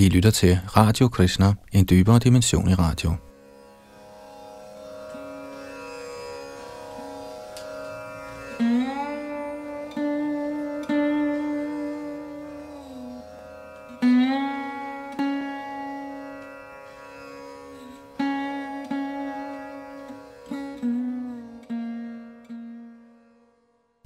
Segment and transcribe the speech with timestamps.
[0.00, 3.14] I lytter til Radio Krishna, en dybere dimension i radio.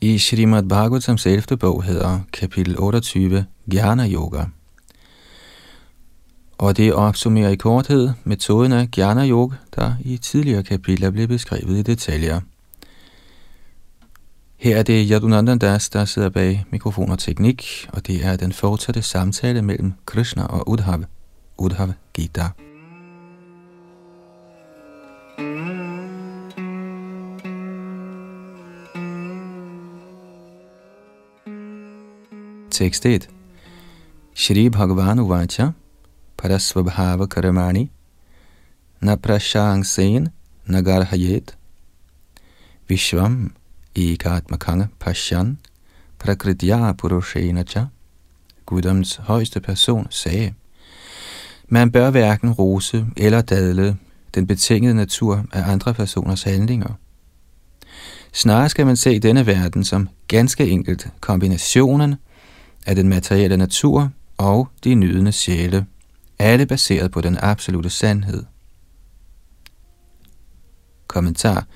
[0.01, 1.57] I Srimad Bhagavatams 11.
[1.57, 4.45] bog hedder kapitel 28 Jnana Yoga.
[6.63, 11.79] Og det opsummerer i korthed metoden af Jnana Yoga, der i tidligere kapitler blev beskrevet
[11.79, 12.41] i detaljer.
[14.57, 18.53] Her er det Yadunandan Das, der sidder bag mikrofon og teknik, og det er den
[18.53, 21.05] fortsatte samtale mellem Krishna og Udhav,
[21.59, 22.49] Udhav Gita.
[32.71, 33.29] Tekst 1.
[34.35, 35.69] Shri Bhagavan Uvacha
[36.43, 37.89] Parasvabhava Karamani
[39.01, 40.29] Na prashangsein
[40.67, 41.55] na garhayet
[42.89, 43.53] Vishvam
[43.95, 45.59] Ekatmakanga Pashan
[46.19, 47.87] Prakritya purushenacha.
[48.67, 50.55] Guddoms højeste person sagde,
[51.69, 53.97] man bør hverken rose eller dadle
[54.35, 56.93] den betingede natur af andre personers handlinger.
[58.33, 62.15] Snarere skal man se denne verden som ganske enkelt kombinationen
[62.87, 65.87] af den materielle natur og de nydende sjæle,
[66.43, 68.45] alle baseret på den absolute sandhed.
[71.07, 71.67] Kommentar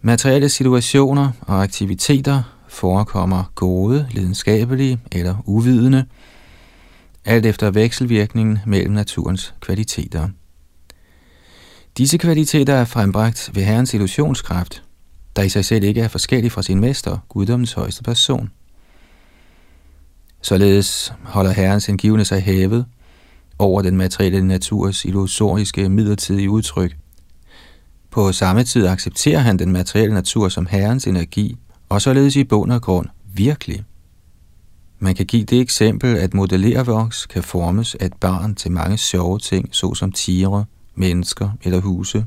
[0.00, 6.06] Materielle situationer og aktiviteter forekommer gode, lidenskabelige eller uvidende,
[7.24, 10.28] alt efter vekselvirkningen mellem naturens kvaliteter.
[11.98, 14.82] Disse kvaliteter er frembragt ved Herrens illusionskraft,
[15.36, 18.50] der i sig selv ikke er forskellig fra sin mester, guddommens højeste person.
[20.42, 22.86] Således holder Herrens indgivende sig hævet
[23.58, 26.96] over den materielle naturs illusoriske midlertidige udtryk.
[28.10, 31.56] På samme tid accepterer han den materielle natur som Herrens energi,
[31.88, 33.84] og således i bund og grund virkelig.
[34.98, 39.38] Man kan give det eksempel, at modellervoks kan formes af et barn til mange sjove
[39.38, 40.64] ting, såsom tiger,
[40.94, 42.26] mennesker eller huse.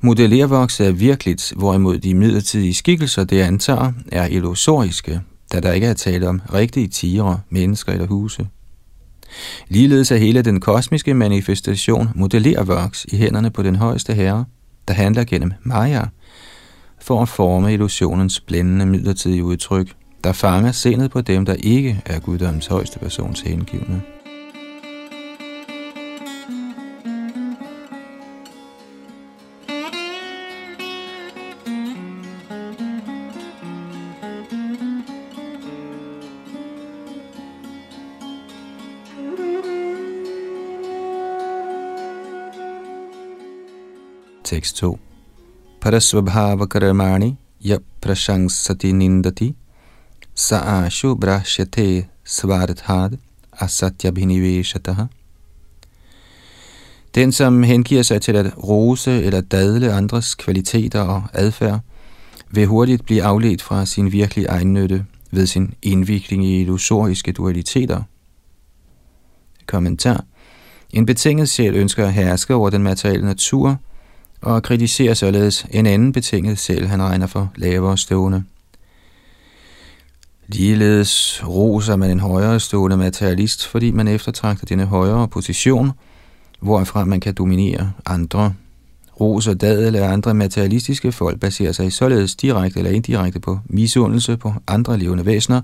[0.00, 5.20] Modellervoks er virkeligt, hvorimod de midlertidige skikkelser, det antager, er illusoriske,
[5.52, 8.48] da der ikke er tale om rigtige tiger, mennesker eller huse.
[9.68, 14.44] Ligeledes er hele den kosmiske manifestation modellervoks i hænderne på den højeste herre,
[14.88, 16.04] der handler gennem Maya,
[17.00, 19.88] for at forme illusionens blændende midlertidige udtryk,
[20.24, 24.02] der fanger sindet på dem, der ikke er guddommens højeste persons hengivne.
[44.48, 44.98] Tekst 2.
[45.80, 49.54] Parasvabhava karamani ya prashangsati nindati
[50.34, 53.18] sa ashu brashyate svarthad
[53.52, 55.06] asatyabhiniveshataha.
[57.14, 61.80] Den, som hengiver sig til at rose eller dadle andres kvaliteter og adfærd,
[62.50, 68.02] vil hurtigt blive afledt fra sin virkelige egennytte ved sin indvikling i illusoriske dualiteter.
[69.66, 70.24] Kommentar.
[70.90, 73.76] En betinget sjæl ønsker at herske over den materielle natur–
[74.40, 78.44] og kritiserer således en anden betinget selv, han regner for lavere stående.
[80.46, 85.92] Ligeledes roser man en højere stående materialist, fordi man eftertragter denne højere position,
[86.60, 88.54] hvorfra man kan dominere andre.
[89.20, 94.36] Ros og dadel eller andre materialistiske folk baserer sig således direkte eller indirekte på misundelse
[94.36, 95.62] på andre levende væsener,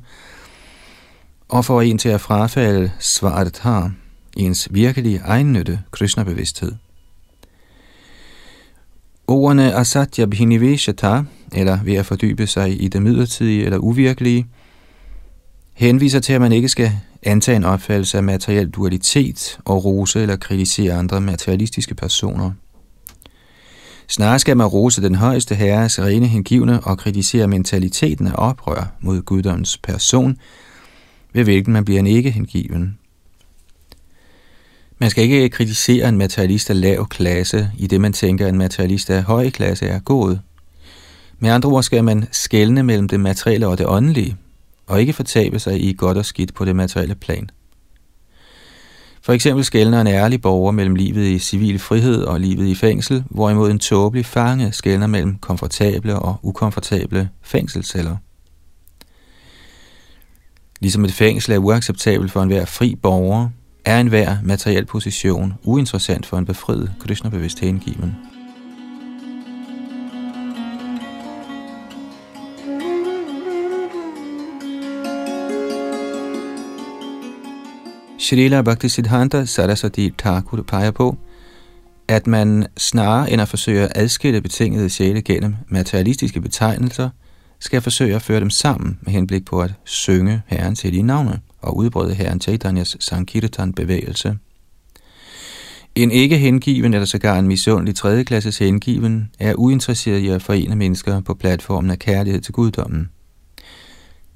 [1.48, 3.92] og får en til at frafalde svaret har
[4.36, 6.72] ens virkelige egennytte, Krishna-bevidsthed.
[9.26, 14.46] Ordene asatya bhiniveshata, eller ved at fordybe sig i det midlertidige eller uvirkelige,
[15.74, 16.92] henviser til, at man ikke skal
[17.22, 22.52] antage en opfattelse af materiel dualitet og rose eller kritisere andre materialistiske personer.
[24.08, 29.22] Snarere skal man rose den højeste herres rene hengivne og kritisere mentaliteten af oprør mod
[29.22, 30.36] guddoms person,
[31.32, 32.98] ved hvilken man bliver en ikke hengiven.
[34.98, 38.58] Man skal ikke kritisere en materialist af lav klasse, i det man tænker, at en
[38.58, 40.38] materialist af høj klasse er god.
[41.38, 44.36] Med andre ord skal man skelne mellem det materielle og det åndelige,
[44.86, 47.50] og ikke fortabe sig i godt og skidt på det materielle plan.
[49.22, 53.24] For eksempel skældner en ærlig borger mellem livet i civil frihed og livet i fængsel,
[53.30, 58.16] hvorimod en tåbelig fange skældner mellem komfortable og ukomfortable fængselsceller.
[60.80, 63.48] Ligesom et fængsel er uacceptabelt for enhver fri borger,
[63.84, 68.14] er enhver materiel position uinteressant for en befriet Krishna-bevidst hengiven.
[78.18, 81.16] Shrila Bhaktisiddhanta Saraswati Thakur peger på,
[82.08, 87.10] at man snarere end at forsøge at adskille betingede sjæle gennem materialistiske betegnelser,
[87.60, 91.76] skal forsøge at føre dem sammen med henblik på at synge Herrens hellige navne og
[91.76, 94.38] udbrød Herren Chaitanyas Sankirtan-bevægelse.
[95.94, 101.20] En ikke hengiven eller sågar en misundelig tredjeklasses hengiven er uinteresseret i at forene mennesker
[101.20, 103.08] på platformen af kærlighed til guddommen.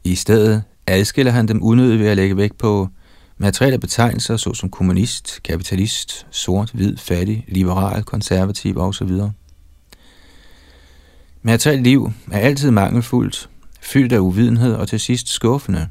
[0.04, 2.88] I stedet adskiller han dem unødigt ved at lægge vægt på
[3.36, 9.10] materielle betegnelser såsom kommunist, kapitalist, sort, hvid, fattig, liberal, konservativ osv.
[11.42, 15.88] Materielt liv er altid mangelfuldt, fyldt af uvidenhed og til sidst skuffende.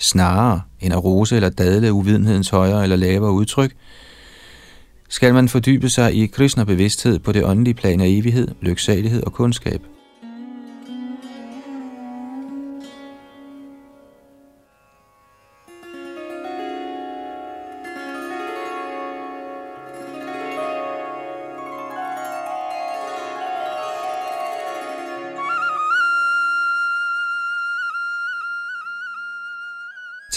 [0.00, 3.74] Snarere end at rose eller dadle uvidenhedens højere eller lavere udtryk,
[5.08, 9.32] skal man fordybe sig i kristner bevidsthed på det åndelige plan af evighed, lyksalighed og
[9.32, 9.82] kundskab–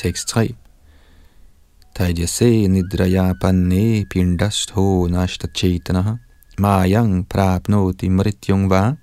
[0.04, 0.56] Tekst 3.
[1.96, 6.18] Tajjase nidraya panne pindastho nashta chetanaha
[6.60, 8.96] mayang prapnoti mrityung va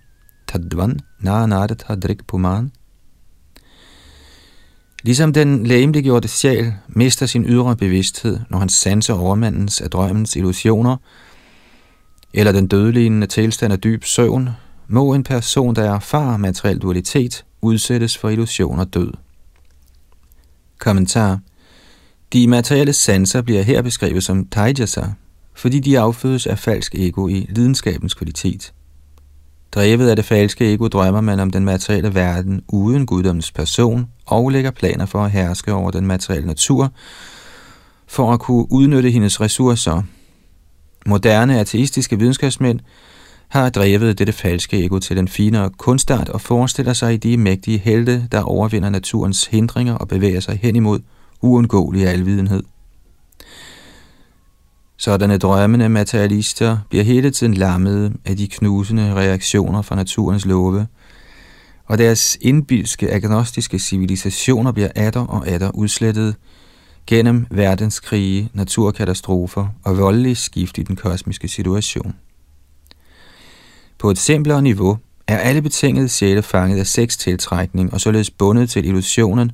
[0.47, 2.71] tadvan nanartha drikpuman.
[5.03, 10.97] Ligesom den lægemliggjorte sjæl mister sin ydre bevidsthed, når han sanser overmandens af drømmens illusioner,
[12.35, 14.49] eller den dødelignende tilstand af dyb søvn,
[14.89, 19.13] må en person, der erfarer materiel dualitet, udsættes for illusion og død.
[20.81, 21.39] Kommentar.
[22.33, 25.05] De materielle sanser bliver her beskrevet som taijasa,
[25.55, 28.73] fordi de affødes af falsk ego i lidenskabens kvalitet.
[29.73, 34.51] Drevet af det falske ego drømmer man om den materielle verden uden guddommens person og
[34.51, 36.93] lægger planer for at herske over den materielle natur,
[38.07, 40.03] for at kunne udnytte hendes ressourcer.
[41.07, 42.81] Moderne ateistiske videnskabsmænd
[43.51, 47.79] har drevet dette falske ego til en finere kunstart og forestiller sig i de mægtige
[47.79, 51.01] helte, der overvinder naturens hindringer og bevæger sig hen imod
[51.41, 52.63] uundgåelig alvidenhed.
[54.97, 60.87] Sådanne drømmende materialister bliver hele tiden lammet af de knusende reaktioner fra naturens love,
[61.87, 66.37] og deres indbilske agnostiske civilisationer bliver atter og atter udslettet
[67.07, 72.15] gennem verdenskrige, naturkatastrofer og voldelige skift i den kosmiske situation.
[74.01, 78.71] På et simplere niveau er alle betingede sjæle fanget af seks tiltrækning og således bundet
[78.71, 79.53] til illusionen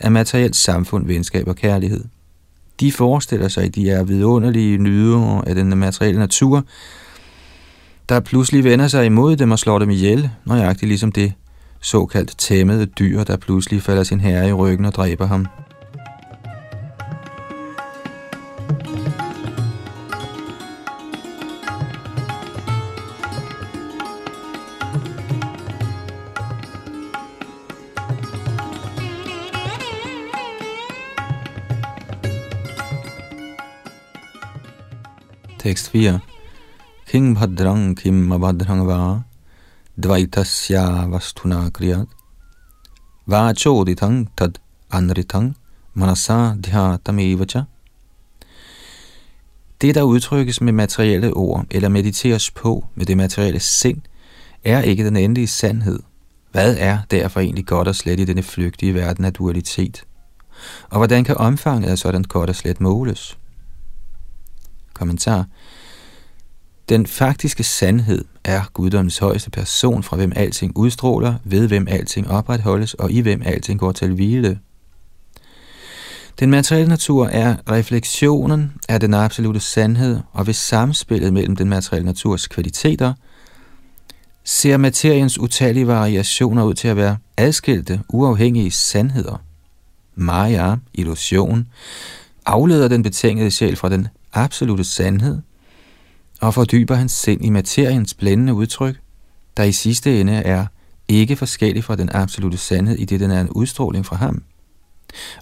[0.00, 2.04] af materielt samfund, venskab og kærlighed.
[2.80, 6.64] De forestiller sig, at de er vidunderlige nyder af den materielle natur,
[8.08, 11.32] der pludselig vender sig imod dem og slår dem ihjel, nøjagtigt ligesom det
[11.80, 15.46] såkaldt tæmmede dyr, der pludselig falder sin herre i ryggen og dræber ham.
[35.66, 36.20] Tekst 4.
[37.06, 39.22] King bhadrang kim abhadrang va
[40.02, 42.06] dvaitasya vastuna kriyat
[43.26, 44.60] va choditang tad
[44.92, 45.56] anritang
[45.94, 47.62] manasa dhyatamivacha
[49.80, 54.00] Det, der udtrykkes med materielle ord eller mediteres på med det materielle sind,
[54.64, 55.98] er ikke den endelige sandhed.
[56.52, 60.04] Hvad er derfor egentlig godt og slet i denne flygtige verden af dualitet?
[60.90, 63.38] Og hvordan kan omfanget af sådan godt og slet måles?
[64.96, 65.44] Kommentar.
[66.88, 72.94] Den faktiske sandhed er guddommens højeste person, fra hvem alting udstråler, ved hvem alting opretholdes
[72.94, 74.58] og i hvem alting går til hvile.
[76.40, 82.06] Den materielle natur er refleksionen af den absolute sandhed, og ved samspillet mellem den materielle
[82.06, 83.12] naturs kvaliteter
[84.44, 89.42] ser materiens utallige variationer ud til at være adskilte, uafhængige sandheder.
[90.14, 91.66] Maya, illusion,
[92.46, 95.38] afleder den betingede sjæl fra den absolute sandhed,
[96.40, 99.00] og fordyber hans sind i materiens blændende udtryk,
[99.56, 100.66] der i sidste ende er
[101.08, 104.42] ikke forskellig fra den absolute sandhed, i det den er en udstråling fra ham.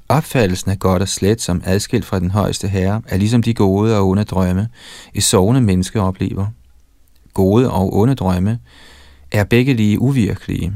[0.09, 3.97] Opfattelsen af godt og slet som adskilt fra den højeste herre, er ligesom de gode
[3.97, 4.69] og onde drømme,
[5.15, 6.47] i sovende menneske oplever.
[7.35, 8.59] Gode og onde drømme
[9.33, 10.73] er begge lige uvirkelige.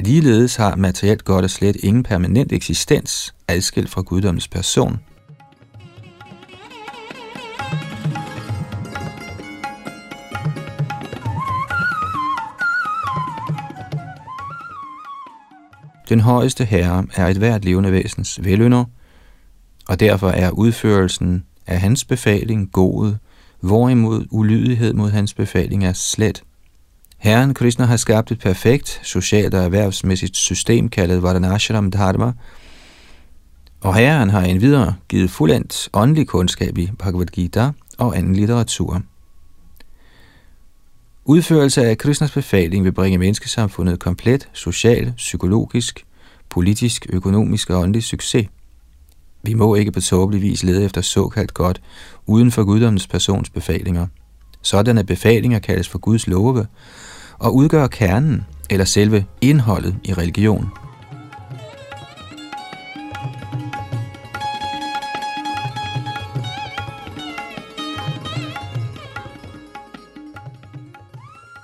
[0.00, 5.00] Ligeledes har materielt godt og slet ingen permanent eksistens, adskilt fra guddommens person–
[16.08, 18.84] Den højeste herre er et hvert levende væsens velønder,
[19.88, 23.14] og derfor er udførelsen af hans befaling god,
[23.60, 26.42] hvorimod ulydighed mod hans befaling er slet.
[27.18, 32.32] Herren Krishna har skabt et perfekt socialt og erhvervsmæssigt system kaldet Vardanashram Dharma,
[33.80, 39.02] og herren har endvidere givet fuldendt åndelig kundskab i Bhagavad Gita og anden litteratur.
[41.28, 46.06] Udførelse af Krishnas befaling vil bringe menneskesamfundet komplet social, psykologisk,
[46.48, 48.48] politisk, økonomisk og åndelig succes.
[49.42, 51.80] Vi må ikke på tåbelig vis lede efter såkaldt godt
[52.26, 54.06] uden for guddommens persons befalinger.
[54.62, 56.66] Sådanne befalinger kaldes for Guds love
[57.38, 60.68] og udgør kernen eller selve indholdet i religion.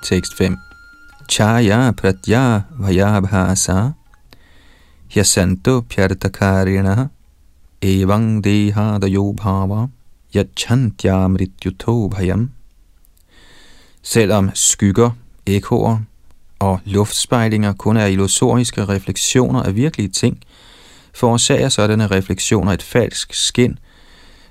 [0.02, 0.56] Tekst 5
[1.28, 3.92] Chaya pratya vayabhasa
[5.16, 7.08] yasanto pyartakarina
[7.82, 9.88] evang dehadayo bhava
[10.34, 12.50] yachantya mrityuto bhayam
[14.02, 15.10] Selvom skygger,
[15.46, 15.98] ekoer
[16.60, 20.42] og luftspejlinger kun er illusoriske refleksioner af virkelige ting,
[21.14, 23.78] forårsager sådanne refleksioner et falsk skin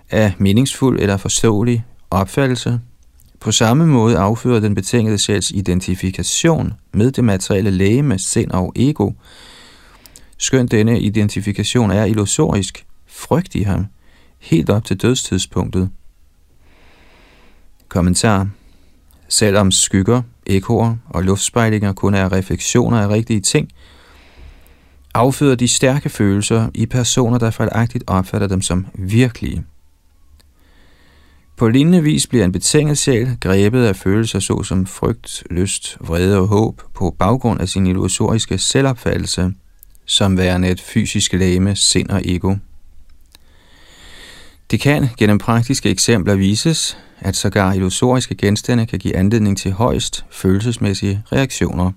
[0.09, 2.79] af meningsfuld eller forståelig opfattelse.
[3.41, 9.11] På samme måde affører den betingede sjæls identifikation med det materielle lægeme, sind og ego.
[10.37, 13.85] Skønt denne identifikation er illusorisk, frygt i ham,
[14.39, 15.89] helt op til dødstidspunktet.
[17.87, 18.47] Kommentar
[19.27, 23.69] Selvom skygger, ekoer og luftspejlinger kun er refleksioner af rigtige ting,
[25.13, 29.63] afføder de stærke følelser i personer, der fejlagtigt opfatter dem som virkelige.
[31.61, 36.47] På lignende vis bliver en betinget sjæl grebet af følelser såsom frygt, lyst, vrede og
[36.47, 39.53] håb på baggrund af sin illusoriske selvopfattelse,
[40.05, 42.55] som værende et fysisk læme, sind og ego.
[44.71, 50.25] Det kan gennem praktiske eksempler vises, at sågar illusoriske genstande kan give anledning til højst
[50.31, 51.91] følelsesmæssige reaktioner.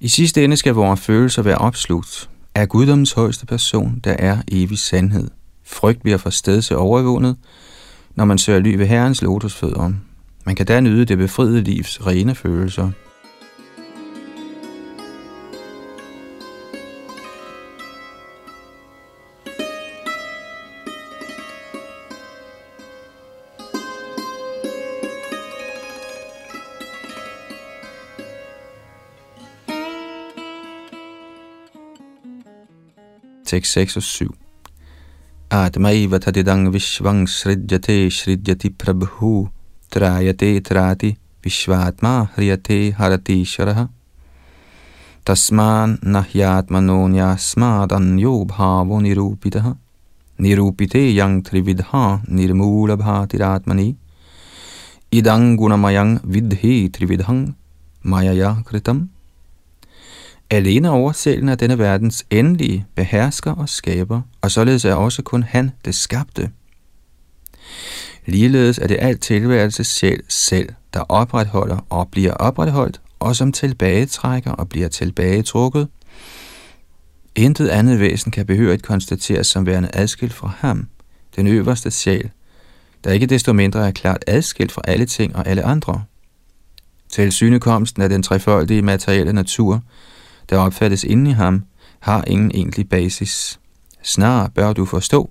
[0.00, 4.78] I sidste ende skal vores følelser være opslugt af guddommens højeste person, der er evig
[4.78, 5.30] sandhed.
[5.64, 7.36] Frygt bliver fra sted til overvundet,
[8.18, 9.92] når man søger ly ved Herrens lotusfødder.
[10.46, 12.90] Man kan da nyde det befriede livs rene følelser.
[33.44, 34.47] tekst 6 og 7.
[35.52, 39.48] आत्मैव तदिदं विश्वं सृज्यते सृज्यति प्रभु,
[39.92, 43.88] त्रायते त्राति, विश्वात्मा ह्रियते हरतीश्वरः
[45.26, 49.74] तस्मान् न ह्यात्मनोऽन्यास्मादन्यो भावो निरूपितः।
[50.40, 53.96] निरूपिते यं त्रिविधा निर्मूलभातिरात्मनि।
[55.12, 57.52] इदं गुणमयं विद्धि त्रिविधं
[58.06, 59.06] मयया कृतम्।
[60.50, 65.42] Alene over sjælen er denne verdens endelige behersker og skaber, og således er også kun
[65.42, 66.50] han det skabte.
[68.26, 74.50] Ligeledes er det alt tilværelse sjæl selv, der opretholder og bliver opretholdt, og som tilbagetrækker
[74.50, 75.88] og bliver tilbagetrukket.
[77.34, 80.88] Intet andet væsen kan behørigt konstateres som værende adskilt fra ham,
[81.36, 82.30] den øverste sjæl,
[83.04, 86.04] der ikke desto mindre er klart adskilt fra alle ting og alle andre.
[87.08, 89.82] Til synekomsten af den trefoldige materielle natur–
[90.50, 91.62] der opfattes inde i ham,
[92.00, 93.60] har ingen egentlig basis.
[94.02, 95.30] Snarere bør du forstå,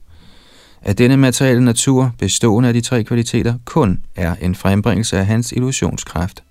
[0.82, 5.52] at denne materielle natur, bestående af de tre kvaliteter, kun er en frembringelse af hans
[5.52, 6.44] illusionskraft.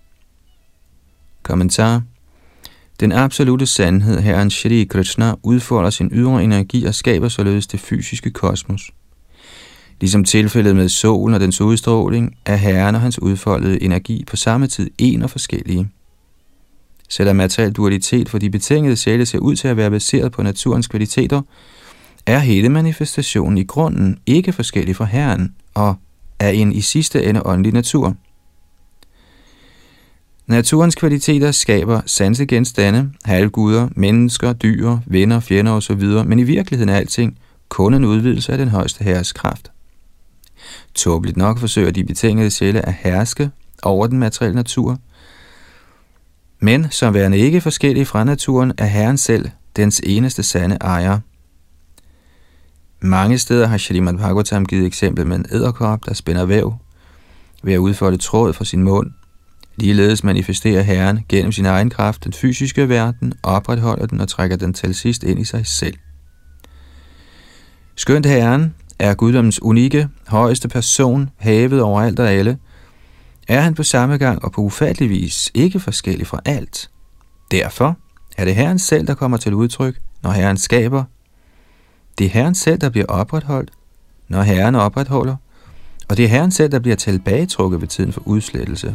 [1.43, 2.03] Kommentar
[3.01, 8.31] Den absolute sandhed, herren Shri Krishna, udfolder sin ydre energi og skaber således det fysiske
[8.31, 8.91] kosmos.
[10.01, 14.67] Ligesom tilfældet med solen og dens udstråling, er herren og hans udfoldede energi på samme
[14.67, 15.89] tid en og forskellige.
[17.09, 20.87] Selvom materiel dualitet for de betingede sjæle ser ud til at være baseret på naturens
[20.87, 21.43] kvaliteter,
[22.27, 25.95] er hele manifestationen i grunden ikke forskellig fra Herren og
[26.39, 28.15] er en i sidste ende åndelig natur.
[30.47, 37.39] Naturens kvaliteter skaber sansegenstande, halvguder, mennesker, dyr, venner, fjender osv., men i virkeligheden er alting
[37.69, 39.71] kun en udvidelse af den højeste herres kraft.
[40.95, 43.51] Tåbeligt nok forsøger de betingede sjæle at herske
[43.83, 44.99] over den materielle natur–
[46.61, 51.19] men som værende ikke forskellig fra naturen, er Herren selv dens eneste sande ejer.
[53.01, 56.75] Mange steder har Shalimad Bhagavatam givet eksempel med en æderkop, der spænder væv
[57.63, 59.11] ved at udfolde tråd fra sin mund.
[59.77, 64.75] Ligeledes manifesterer Herren gennem sin egen kraft den fysiske verden, opretholder den og trækker den
[64.75, 65.95] til sidst ind i sig selv.
[67.97, 72.59] Skønt Herren er guddommens unikke, højeste person, havet over alt og alle,
[73.49, 76.91] er han på samme gang og på ufattelig vis ikke forskellig fra alt.
[77.51, 77.97] Derfor
[78.37, 81.05] er det Herren selv, der kommer til udtryk, når Herren skaber.
[82.19, 83.71] Det er Herren selv, der bliver opretholdt,
[84.29, 85.37] når Herren opretholder,
[86.09, 88.95] og det er Herren selv, der bliver tilbagetrukket ved tiden for udslettelse.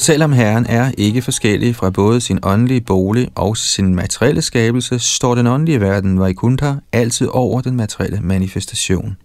[0.00, 5.34] Selvom Herren er ikke forskellig fra både sin åndelige bolig og sin materielle skabelse, står
[5.34, 9.16] den åndelige verden Vaikuntha altid over den materielle manifestation.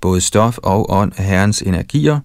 [0.00, 2.20] Både stof og ånd er Herrens energier,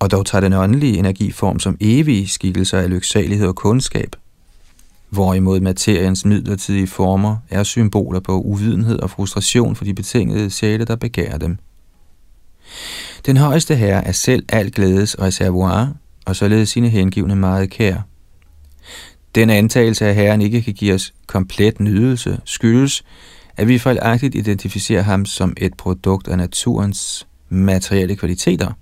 [0.00, 4.16] og dog tager den åndelige energiform som evige skikkelser af lyksalighed og kundskab,
[5.10, 10.96] hvorimod materiens midlertidige former er symboler på uvidenhed og frustration for de betingede sjæle, der
[10.96, 11.58] begærer dem.
[13.26, 15.92] Den højeste herre er selv alt glædes reservoir,
[16.26, 17.96] og således sine hengivne meget kær.
[19.34, 23.04] Den antagelse af Herren ikke kan give os komplet nydelse, skyldes,
[23.56, 28.72] at vi fejlagtigt identificerer ham som et produkt af naturens materielle kvaliteter.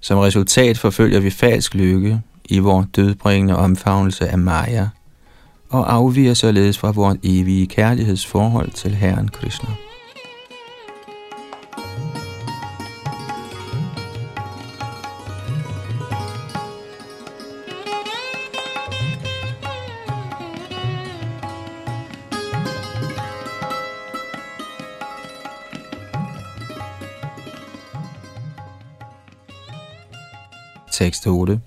[0.00, 4.88] Som resultat forfølger vi falsk lykke i vores dødbringende omfavnelse af Maya,
[5.68, 9.89] og afviger således fra vores evige kærlighedsforhold til Herren Krishna.
[31.00, 31.58] 6-8.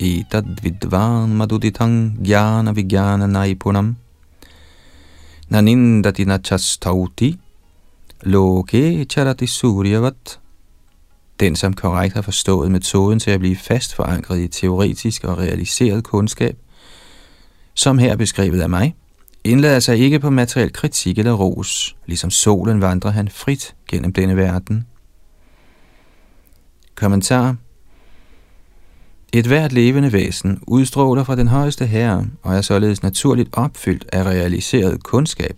[0.00, 3.96] Etad vidvan maduditang jnana vijnana naipunam
[5.48, 7.38] nanindati nachastauti
[8.22, 10.40] loke charati suryavat
[11.40, 16.04] den, som korrekt har forstået metoden til at blive fast forankret i teoretisk og realiseret
[16.04, 16.56] kundskab,
[17.74, 18.94] som her beskrevet af mig,
[19.44, 21.96] indlader sig ikke på materiel kritik eller ros.
[22.06, 24.86] Ligesom solen vandrer han frit gennem denne verden.
[26.94, 27.56] Kommentar
[29.38, 34.22] et hvert levende væsen udstråler fra den højeste herre og er således naturligt opfyldt af
[34.22, 35.56] realiseret kundskab.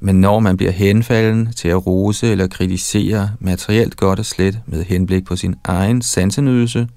[0.00, 4.84] Men når man bliver henfalden til at rose eller kritisere materielt godt og slet med
[4.84, 6.88] henblik på sin egen sansenydelse,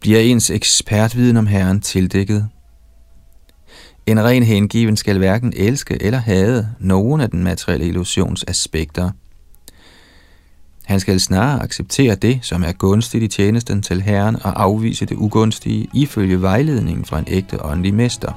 [0.00, 2.48] bliver ens ekspertviden om Herren tildækket.
[4.06, 9.10] En ren hengiven skal hverken elske eller hade nogen af den materielle illusions aspekter–
[10.86, 15.16] han skal snarere acceptere det, som er gunstigt i tjenesten til Herren, og afvise det
[15.16, 18.32] ugunstige ifølge vejledningen fra en ægte åndelig mester.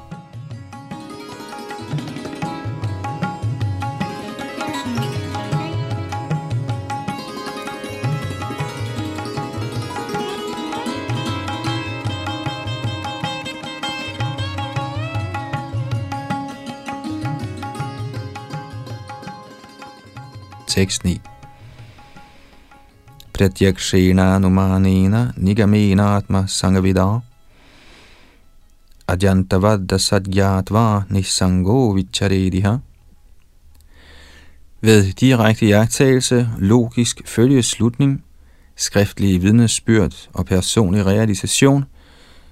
[20.67, 21.21] Tekst 9
[23.39, 27.21] Pratyakshenanumanena nigaminatma sangavida
[29.08, 32.80] Ajantavadda sadgyatva nisango vicharediha
[34.82, 38.23] Ved direkte jagttagelse, logisk følgeslutning,
[38.75, 41.86] skriftlig vidnesbyrd og personlig realisation,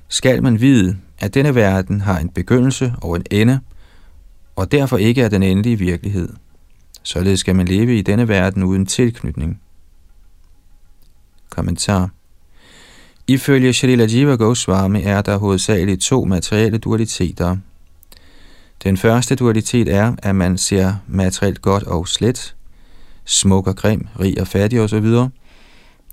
[0.08, 3.60] skal man vide, at denne verden har en begyndelse og en ende,
[4.56, 6.30] og derfor ikke er den endelige virkelighed.
[7.04, 9.62] Således skal man leve i denne verden uden tilknytning.
[11.49, 12.10] Kommentar
[13.27, 17.57] Ifølge Srila Jiva Goswami er der hovedsageligt to materielle dualiteter.
[18.83, 22.55] Den første dualitet er, at man ser materielt godt og slet,
[23.25, 25.05] smuk og grim, rig og fattig osv.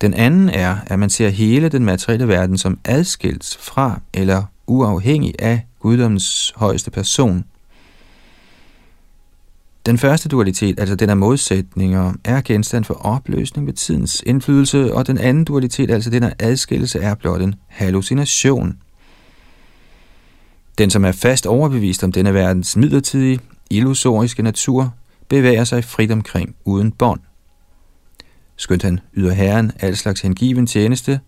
[0.01, 5.35] Den anden er, at man ser hele den materielle verden som adskilt fra eller uafhængig
[5.39, 7.45] af guddommens højeste person–
[9.87, 15.07] den første dualitet, altså den af modsætninger, er genstand for opløsning ved tidens indflydelse, og
[15.07, 18.79] den anden dualitet, altså den af adskillelse, er blot en hallucination.
[20.79, 24.95] Den, som er fast overbevist om denne verdens midlertidige, illusoriske natur,
[25.29, 27.21] bevæger sig frit omkring uden bånd.
[28.57, 31.21] Skønt han yder Herren al slags hengiven tjeneste,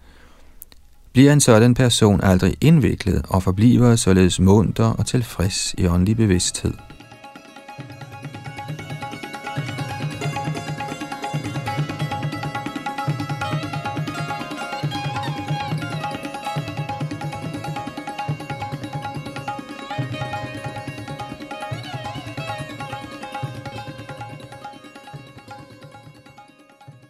[1.12, 6.72] bliver en sådan person aldrig indviklet og forbliver således munter og tilfreds i åndelig bevidsthed.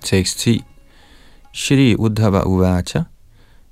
[0.07, 0.63] Tekst 10.
[1.53, 3.07] Shri Uddhava Uvacha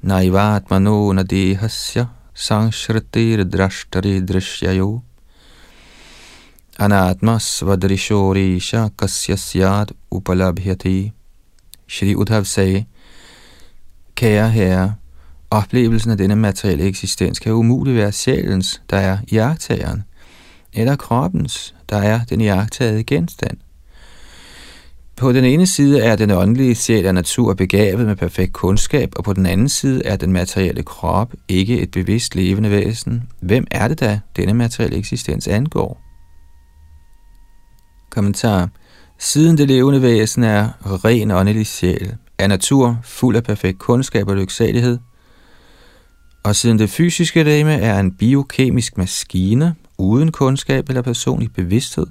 [0.02, 5.02] Naivatmano Nadehasya Sangshrtir Drashtari Drishyayo
[6.76, 7.38] Anatma
[8.96, 11.12] Kasya Syat Upalabhyati
[11.86, 12.84] Shri Uddhav sagde,
[14.16, 14.94] Kære herre,
[15.50, 20.04] oplevelsen af denne materielle eksistens kan umuligt være sjælens, der er jagttageren,
[20.72, 23.63] eller kroppens, der er den jagttagede genstand.
[25.16, 29.24] På den ene side er den åndelige sjæl af natur begavet med perfekt kundskab, og
[29.24, 33.22] på den anden side er den materielle krop ikke et bevidst levende væsen.
[33.40, 36.00] Hvem er det da, denne materielle eksistens angår?
[38.10, 38.68] Kommentar.
[39.18, 40.68] Siden det levende væsen er
[41.04, 44.98] ren åndelig sjæl, er natur fuld af perfekt kundskab og lyksalighed,
[46.44, 52.06] og siden det fysiske læme er en biokemisk maskine uden kundskab eller personlig bevidsthed,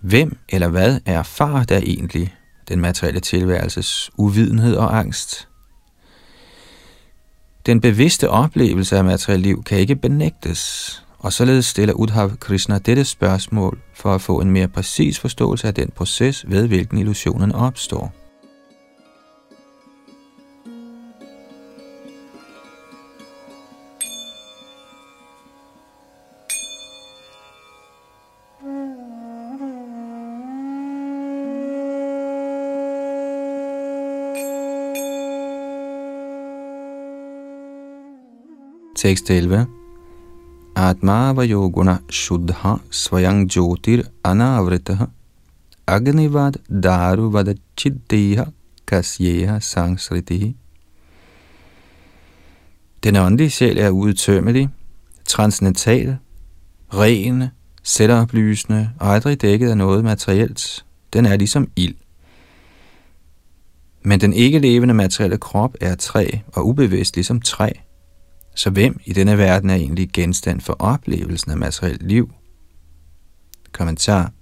[0.00, 2.34] hvem eller hvad er far der egentlig
[2.68, 5.48] den materielle tilværelses uvidenhed og angst?
[7.66, 13.04] Den bevidste oplevelse af materiel liv kan ikke benægtes, og således stiller Udhav Krishna dette
[13.04, 18.27] spørgsmål for at få en mere præcis forståelse af den proces, ved hvilken illusionen opstår.
[38.98, 39.66] Tekst 11
[40.74, 45.06] Atma yoguna shuddha svayang jyotir anavritaha
[45.86, 48.44] agnivad daru vadachiddeha
[48.86, 50.56] kasyeha sangsritihi
[53.04, 54.68] Den åndelige sjæl er udtømmelig,
[55.24, 56.16] transcendental,
[56.94, 57.44] ren,
[57.82, 60.84] selvoplysende og aldrig dækket af noget materielt.
[61.12, 61.94] Den er ligesom ild.
[64.02, 67.70] Men den ikke levende materielle krop er træ og ubevidst ligesom træ.
[68.58, 72.30] Så hvem i denne verden er egentlig genstand for oplevelsen af materielt liv?
[73.72, 74.32] Kommentar.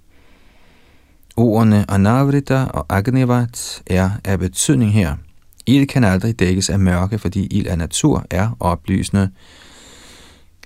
[1.35, 5.15] Ordene Anavrita og Agnivat er af betydning her.
[5.65, 9.29] Ild kan aldrig dækkes af mørke, fordi ild af natur er oplysende.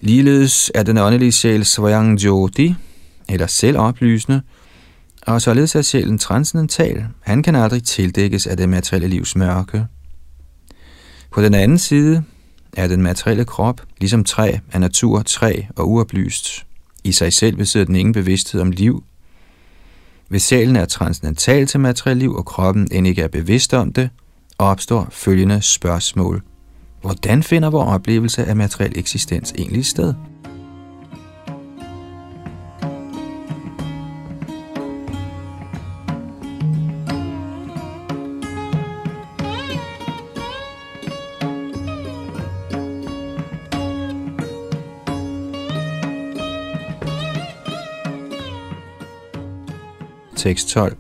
[0.02, 2.76] Ligeledes er den åndelige sjæl Svayang Jyoti,
[3.30, 4.42] eller selvoplysende,
[5.28, 7.06] og således er sjælen transcendental.
[7.22, 9.86] Han kan aldrig tildækkes af det materielle livs mørke.
[11.32, 12.24] På den anden side
[12.78, 16.66] er den materielle krop, ligesom træ, af natur træ og uoplyst.
[17.04, 19.04] I sig selv besidder den ingen bevidsthed om liv.
[20.28, 24.10] Hvis sjælen er transcendental til materiel liv, og kroppen end ikke er bevidst om det,
[24.60, 26.44] opstår følgende spørgsmål.
[27.02, 30.14] Hvordan finder vores oplevelse af materiel eksistens egentlig sted?
[50.42, 50.96] Tekst 12.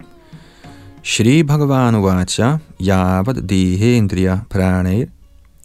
[1.01, 5.10] Shri Bhagavan Uvacha Yavad Dehendriya Pranir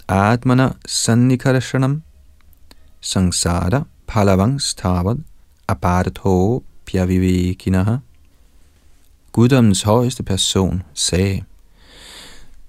[0.08, 2.00] Atmana Sannikarashanam
[3.02, 5.18] Sangsara Palavang Stavad
[5.68, 7.96] Apartho Pyavivekinaha
[9.32, 11.42] Guddommens højeste person sagde,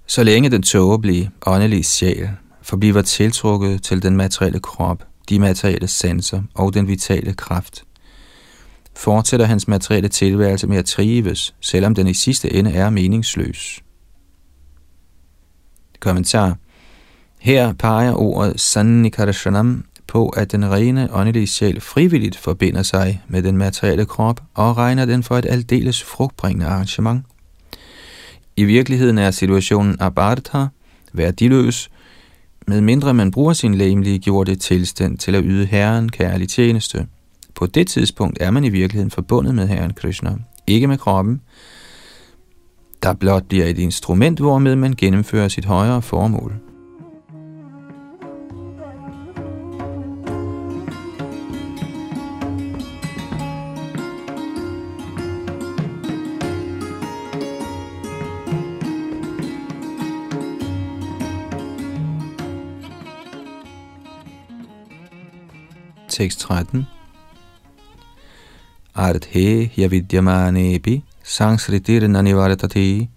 [0.08, 2.30] så længe den tåbelige, åndelige sjæl
[2.62, 7.84] forbliver tiltrukket til den materielle krop, de materielle sanser og den vitale kraft,
[8.98, 13.84] fortsætter hans materielle tilværelse med at trives, selvom den i sidste ende er meningsløs.
[16.00, 16.58] Kommentar.
[17.40, 23.58] Her peger ordet Sannikarashanam på, at den rene åndelige sjæl frivilligt forbinder sig med den
[23.58, 27.26] materielle krop og regner den for et aldeles frugtbringende arrangement.
[28.56, 30.66] I virkeligheden er situationen abartha,
[31.14, 31.90] værdiløs,
[32.68, 37.08] med mindre man bruger sin læmelige gjorte tilstand til at yde Herren kærlig tjeneste–
[37.58, 40.36] på det tidspunkt er man i virkeligheden forbundet med Herren Krishna,
[40.68, 41.42] ikke med kroppen,
[43.04, 46.54] der blot bliver et instrument, hvormed man gennemfører sit højere formål.
[66.10, 66.86] Tekst 13
[68.98, 73.10] ardhe yavidyamanepi sangsritirna nivartati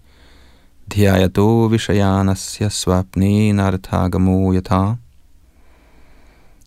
[0.89, 4.95] dhyayato vishayanasya svapne narthagamo yata.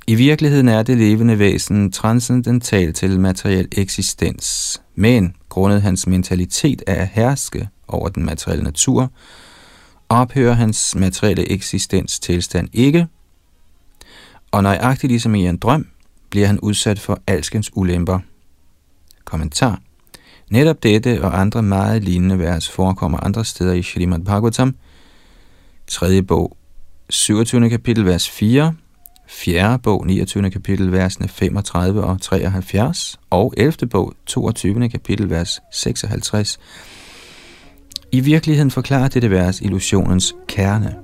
[0.07, 7.03] I virkeligheden er det levende væsen transcendental til materiel eksistens, men grundet hans mentalitet af
[7.03, 9.11] at herske, over den materielle natur,
[10.09, 13.07] ophører hans materielle eksistens tilstand ikke,
[14.51, 15.87] og nøjagtigt ligesom i en drøm,
[16.31, 18.19] bliver han udsat for alskens ulemper.
[19.35, 19.81] Kommentar
[20.51, 24.75] Netop dette og andre meget lignende vers forekommer andre steder i Shrimad Bhagavatam,
[25.87, 26.23] 3.
[26.23, 26.57] bog,
[27.11, 27.71] 27.
[27.71, 28.75] kapitel, vers 4,
[29.29, 29.79] 4.
[29.79, 30.51] bog, 29.
[30.51, 33.89] kapitel, versene 35 og 73, og 11.
[33.89, 34.89] bog, 22.
[34.89, 36.59] kapitel, vers 56.
[38.13, 41.04] I virkeligheden forklarer dette vers illusionens kerne.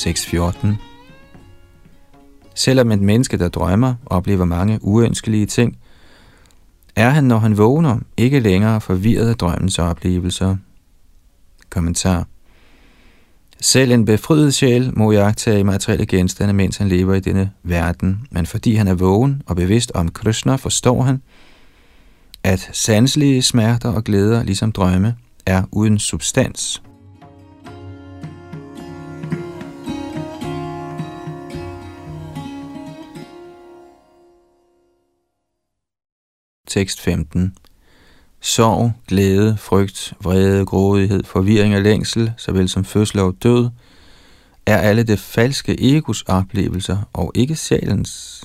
[0.00, 0.78] Tekst 14
[2.54, 5.78] Selvom et menneske, der drømmer, oplever mange uønskelige ting,
[6.96, 10.56] er han, når han vågner, ikke længere forvirret af drømmens oplevelser.
[11.70, 12.26] Kommentar
[13.60, 18.46] Selv en befriet sjæl må jagtage materielle genstande, mens han lever i denne verden, men
[18.46, 21.22] fordi han er vågen og bevidst om Krishna, forstår han,
[22.42, 26.82] at sanselige smerter og glæder, ligesom drømme, er uden substans.
[36.70, 37.54] Tekst 15.
[38.40, 43.68] Sorg, glæde, frygt, vrede, grådighed, forvirring og længsel, såvel som fødsel og død,
[44.66, 48.44] er alle det falske egos oplevelser og ikke sjælens.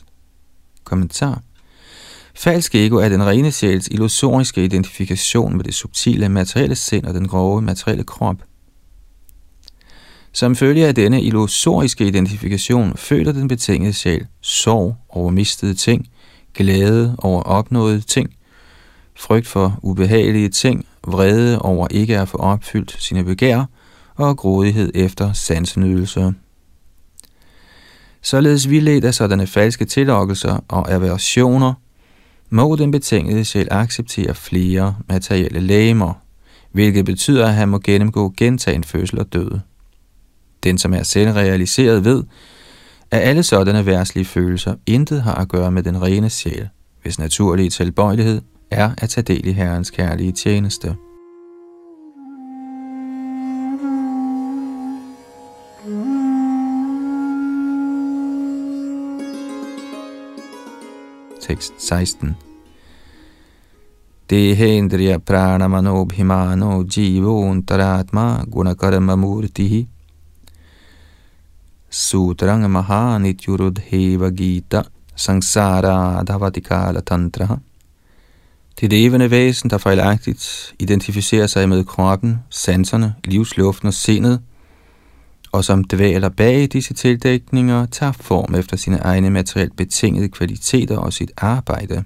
[0.84, 1.42] Kommentar.
[2.36, 7.28] Falsk ego er den rene sjæls illusoriske identifikation med det subtile materielle sind og den
[7.28, 8.38] grove materielle krop.
[10.32, 16.10] Som følge af denne illusoriske identifikation føler den betingede sjæl sorg over mistede ting,
[16.56, 18.36] glæde over opnåede ting,
[19.16, 23.66] frygt for ubehagelige ting, vrede over ikke at få opfyldt sine begær
[24.16, 26.32] og grådighed efter sansenydelser.
[28.22, 31.74] Således vildledt af sådanne falske tillokkelser og aversioner,
[32.50, 36.14] må den betingede sjæl acceptere flere materielle lægemer,
[36.72, 39.52] hvilket betyder, at han må gennemgå gentagen fødsel og død.
[40.64, 42.24] Den, som er selvrealiseret, ved,
[43.16, 46.70] at alle sådanne værtslige følelser intet har at gøre med den rene sjæl,
[47.02, 50.96] hvis naturlige tilbøjelighed er at tage del i Herrens kærlige tjeneste.
[61.42, 62.36] Tekst 16
[64.30, 69.88] Dehendriya pranamano bhimano jivo untaratma gunakarma murtihi
[71.96, 74.84] Sutrang Mahanityurudheva Gita
[75.16, 77.58] Sangsara Adhavatikala Tantra
[78.80, 84.42] Det levende væsen, der fejlagtigt identificerer sig med kroppen, sanserne, livsluften og sindet,
[85.52, 91.14] og som dvæler bag disse tildækninger, tager form efter sine egne materielt betingede kvaliteter og
[91.14, 92.04] sit arbejde.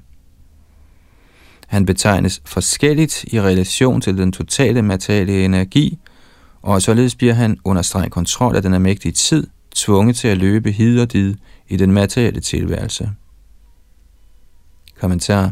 [1.67, 5.97] Han betegnes forskelligt i relation til den totale materielle energi,
[6.61, 10.71] og således bliver han under streng kontrol af den almægtige tid– tvunget til at løbe
[10.71, 11.35] hid og did
[11.67, 13.11] i den materielle tilværelse.
[14.99, 15.51] Kommentar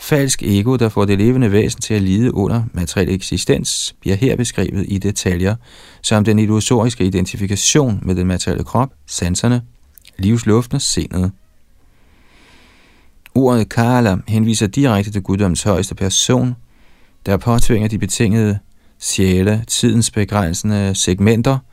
[0.00, 4.36] Falsk ego, der får det levende væsen til at lide under materiel eksistens, bliver her
[4.36, 5.56] beskrevet i detaljer,
[6.02, 9.62] som den illusoriske identifikation med den materielle krop, sanserne,
[10.18, 11.32] livsluften og sindet.
[13.34, 16.54] Ordet Kala henviser direkte til guddoms højeste person,
[17.26, 18.58] der påtvinger de betingede
[18.98, 21.58] sjæle tidens begrænsende segmenter–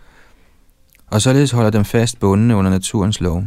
[1.12, 3.43] og således holder dem fast bundne under naturens lov.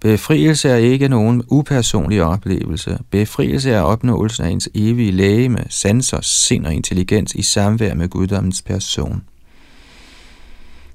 [0.00, 2.98] Befrielse er ikke nogen upersonlig oplevelse.
[3.10, 8.08] Befrielse er opnåelsen af ens evige læge med sanser, sind og intelligens i samvær med
[8.08, 9.22] guddommens person.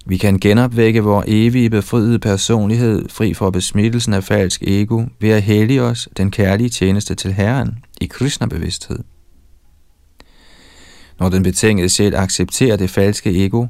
[0.06, 5.43] Vi kan genopvække vores evige befriede personlighed, fri for besmittelsen af falsk ego, ved at
[5.43, 8.99] hellige os den kærlige tjeneste til Herren i Krishna-bevidsthed.
[11.19, 13.65] Når den betingede sjæl accepterer det falske ego,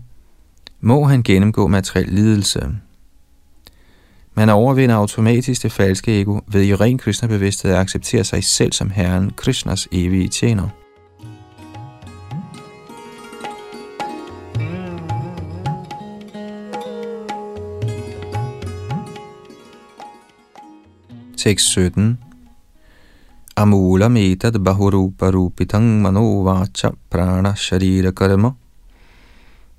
[0.85, 2.69] må han gennemgå materiel lidelse.
[4.33, 8.89] Man overvinder automatisk det falske ego ved i ren Krishna-bevidsthed at acceptere sig selv som
[8.89, 10.69] Herren, Krishnas evige tjener.
[21.37, 22.19] Tekst 17
[23.55, 28.51] Amula metad bahurupa rupitang manovacha prana sharira karma–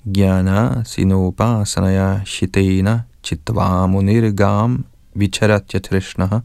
[0.07, 6.38] Jnana sinopasanaya shitena chitvamunirgam vicharatya trishnaha.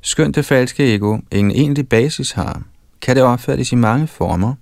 [0.00, 2.62] Skønt det falske ego ingen egentlig basis har,
[3.00, 4.54] kan det opfattes i mange former,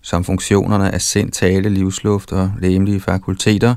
[0.00, 3.74] som funktionerne af sind, tale, livsluft og læmelige fakulteter,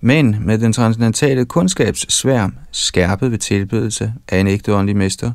[0.00, 5.32] men med den transcendentale kundskabssværm skærpet ved tilbedelse af en ægte åndelig mester,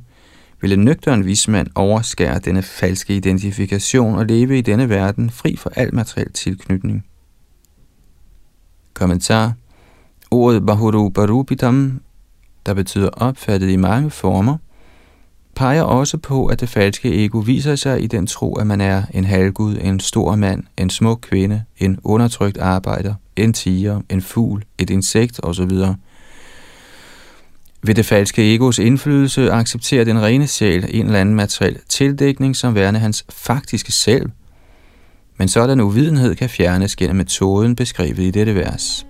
[0.62, 5.72] vil en nøgteren vismand overskære denne falske identifikation og leve i denne verden fri for
[5.76, 7.06] al materiel tilknytning.
[8.94, 9.54] Kommentar
[10.32, 12.02] Ordet Bahuru Barupitam,
[12.66, 14.58] der betyder opfattet i mange former,
[15.56, 19.04] peger også på, at det falske ego viser sig i den tro, at man er
[19.14, 24.66] en halvgud, en stor mand, en smuk kvinde, en undertrykt arbejder, en tiger, en fugl,
[24.78, 25.72] et insekt osv.
[27.84, 32.76] Ved det falske egos indflydelse accepterer den rene sjæl en eller anden materiel tildækning som
[32.76, 34.30] værende hans faktiske selv,
[35.38, 39.06] men sådan uvidenhed kan fjernes gennem metoden beskrevet i dette vers.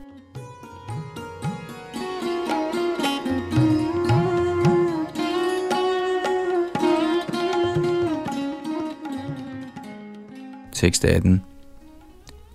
[10.74, 11.42] Tekst 18.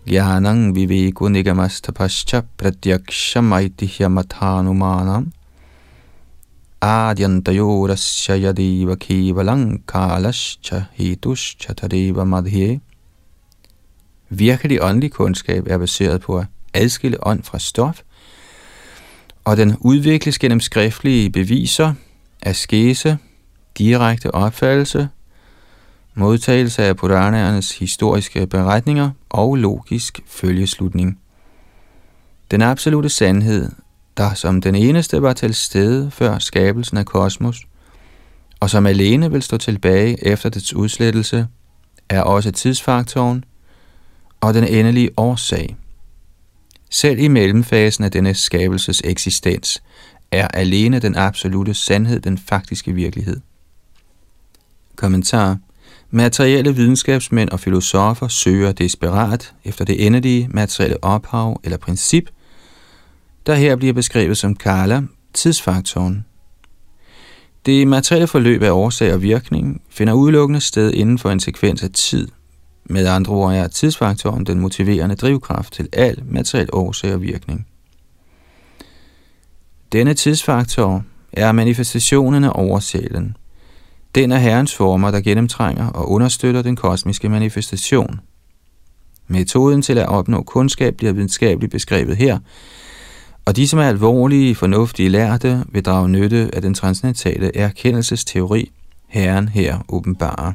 [0.08, 3.40] Gyanang viveko nigamastapascha pratyaksha
[6.86, 12.80] maitihya mathanumanam adyantayorasya yadiva kivalang kalascha hituscha tadeva madhye.
[14.30, 18.02] Virkelig åndelig kundskab er baseret på at adskille ånd fra stof,
[19.44, 21.94] og den udvikles gennem skriftlige beviser,
[22.42, 23.18] askese,
[23.78, 25.08] direkte opfattelse,
[26.14, 31.18] modtagelse af Puranaernes historiske beretninger og logisk følgeslutning.
[32.50, 33.72] Den absolute sandhed,
[34.16, 37.66] der som den eneste var til stede før skabelsen af kosmos,
[38.60, 41.46] og som alene vil stå tilbage efter dets udslettelse,
[42.08, 43.44] er også tidsfaktoren
[44.40, 45.76] og den endelige årsag.
[46.90, 49.82] Selv i mellemfasen af denne skabelses eksistens
[50.30, 53.40] er alene den absolute sandhed den faktiske virkelighed.
[54.96, 55.58] Kommentar
[56.10, 62.30] Materielle videnskabsmænd og filosofer søger desperat efter det endelige materielle ophav eller princip,
[63.46, 65.02] der her bliver beskrevet som Kala,
[65.34, 66.24] tidsfaktoren.
[67.66, 71.90] Det materielle forløb af årsag og virkning finder udelukkende sted inden for en sekvens af
[71.90, 72.28] tid.
[72.84, 77.66] Med andre ord er tidsfaktoren den motiverende drivkraft til al materiel årsag og virkning.
[79.92, 83.36] Denne tidsfaktor er manifestationen af oversælen–
[84.16, 88.20] den er Herrens former, der gennemtrænger og understøtter den kosmiske manifestation.
[89.26, 92.38] Metoden til at opnå kundskab bliver videnskabeligt beskrevet her,
[93.46, 98.72] og de, som er alvorlige, fornuftige lærte, vil drage nytte af den transcendentale erkendelsesteori,
[99.08, 100.52] Herren her åbenbarer.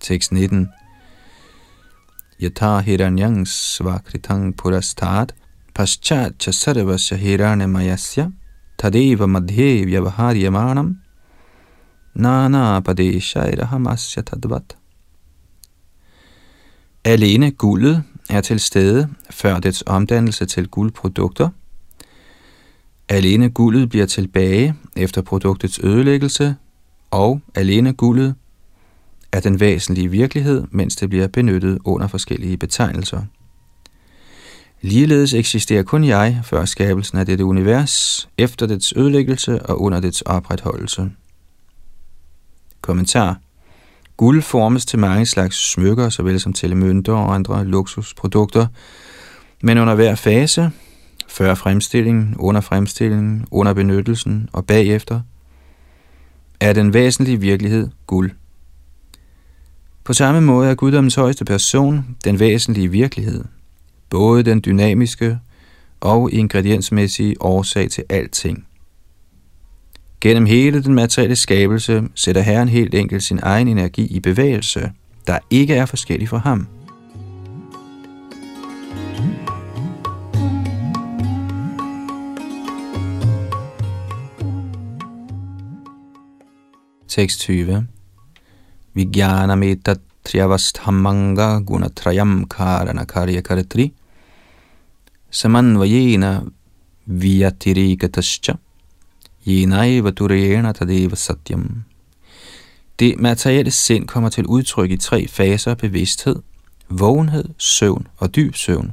[0.00, 0.68] Tekst 19
[2.42, 5.26] yatha hiranyang svakritang purastad
[5.74, 8.26] paschat cha sarvasya hiranyamayasya
[8.78, 11.07] tadeva madhye vyavaharyamanam
[12.18, 14.76] nana padeshairahamasya tadvat.
[17.04, 21.48] Alene guldet er til stede før dets omdannelse til guldprodukter.
[23.08, 26.56] Alene guldet bliver tilbage efter produktets ødelæggelse,
[27.10, 28.34] og alene guldet
[29.32, 33.22] er den væsentlige virkelighed, mens det bliver benyttet under forskellige betegnelser.
[34.80, 40.22] Ligeledes eksisterer kun jeg før skabelsen af dette univers, efter dets ødelæggelse og under dets
[40.22, 41.10] opretholdelse.
[42.88, 43.36] Kommentar
[44.16, 48.66] Guld formes til mange slags smykker, såvel som til mønter og andre luksusprodukter,
[49.62, 50.70] men under hver fase,
[51.28, 55.20] før fremstillingen, under fremstillingen, under benyttelsen og bagefter,
[56.60, 58.30] er den væsentlige virkelighed guld.
[60.04, 63.44] På samme måde er guddommens højeste person den væsentlige virkelighed,
[64.10, 65.38] både den dynamiske
[66.00, 68.67] og ingrediensmæssige årsag til alting.
[70.20, 74.92] Gennem hele den materielle skabelse sætter Herren helt enkelt sin egen energi i bevægelse,
[75.26, 76.68] der ikke er forskellig fra ham.
[87.08, 87.86] Tekst 20
[88.94, 93.92] Vijnanametat triavasthamanga gunatrayam karana karyakartri.
[95.30, 96.42] Samanvayena
[97.06, 98.54] vyatirikatascha
[99.52, 101.84] yenaiva durena tadeva satyam.
[102.98, 106.36] Det materielle sind kommer til udtryk i tre faser af bevidsthed,
[106.88, 108.92] vågenhed, søvn og dyb søvn.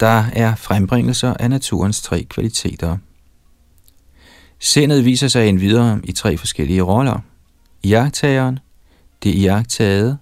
[0.00, 2.96] Der er frembringelser af naturens tre kvaliteter.
[4.58, 7.20] Sindet viser sig endvidere i tre forskellige roller.
[7.82, 8.58] Iagtageren,
[9.22, 10.18] det iagtagede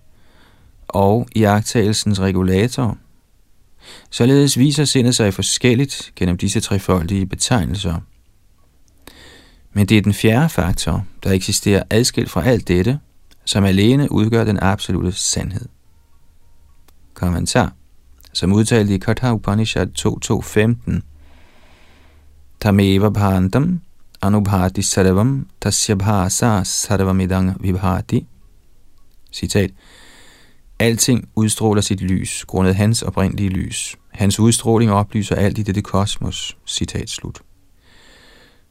[0.88, 2.98] og iagtagelsens regulator.
[4.10, 8.00] Således viser sindet sig forskelligt gennem disse trefoldige betegnelser.
[9.76, 12.98] Men det er den fjerde faktor, der eksisterer adskilt fra alt dette,
[13.44, 15.68] som alene udgør den absolute sandhed.
[17.14, 17.72] Kommentar
[18.32, 21.00] som udtalt i Katha Upanishad 2.2.15.
[22.60, 23.80] Tameva bhantam
[24.22, 28.26] anubhati sarvam tasya bhasa sarvamidang vibhati.
[29.32, 29.70] Citat.
[30.78, 33.96] Alting udstråler sit lys, grundet hans oprindelige lys.
[34.10, 36.56] Hans udstråling oplyser alt i dette kosmos.
[36.66, 37.45] Citat slut.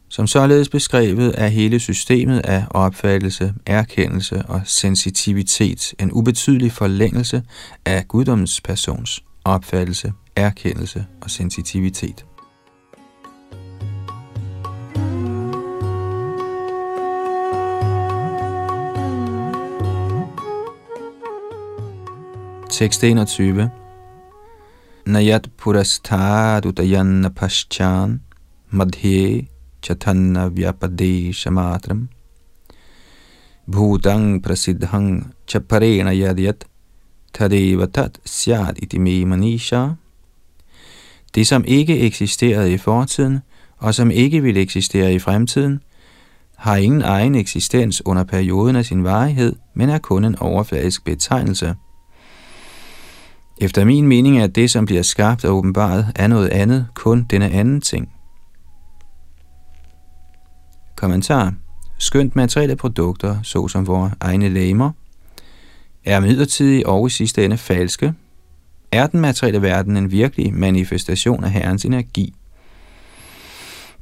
[0.09, 7.43] Som således beskrevet er hele systemet af opfattelse, erkendelse og sensitivitet en ubetydelig forlængelse
[7.85, 12.25] af guddommens persons opfattelse, erkendelse og sensitivitet.
[22.69, 23.69] Tekst 21
[25.05, 28.21] Nayat purastad dayanna paschan
[28.69, 29.47] madhe
[29.85, 32.09] chatanna vyapadesha matram
[33.67, 36.65] bhutang prasidhang chaparena yadyat
[37.33, 39.89] tadevatat syad itime manisha.
[41.35, 43.39] Det, som ikke eksisterede i fortiden,
[43.77, 45.79] og som ikke vil eksistere i fremtiden,
[46.55, 51.75] har ingen egen eksistens under perioden af sin varighed, men er kun en overfladisk betegnelse.
[53.61, 57.49] Efter min mening er det, som bliver skabt og åbenbaret, er noget andet, kun denne
[57.49, 58.14] anden ting.
[60.95, 61.53] Kommentar.
[61.97, 64.91] Skønt materielle produkter, såsom vores egne læmer,
[66.05, 68.13] er midlertidige og i sidste ende falske,
[68.91, 72.33] er den materielle verden en virkelig manifestation af Herrens energi.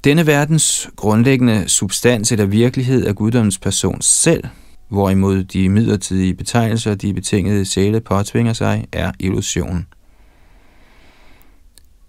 [0.04, 4.44] Denne verdens grundlæggende substans eller virkelighed er guddommens person selv,
[4.90, 9.88] hvorimod de midlertidige betegnelser, de betingede sjæle påtvinger sig, er illusion.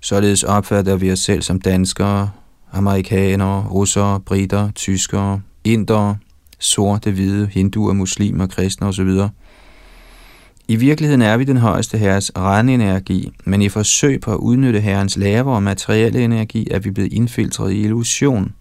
[0.01, 2.31] Således opfatter vi os selv som danskere,
[2.75, 6.17] amerikanere, russere, britter, tyskere, indere,
[6.59, 9.11] sorte, hvide, hinduer, muslimer, kristne osv.,
[10.69, 15.17] i virkeligheden er vi den højeste herres energi, men i forsøg på at udnytte herrens
[15.17, 18.53] lavere materielle energi er vi blevet indfiltret i illusion.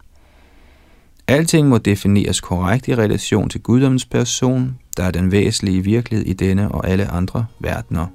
[1.28, 6.34] Alting må defineres korrekt i relation til guddommens person, der er den væsentlige virkelighed i
[6.34, 8.08] denne og alle andre verdener.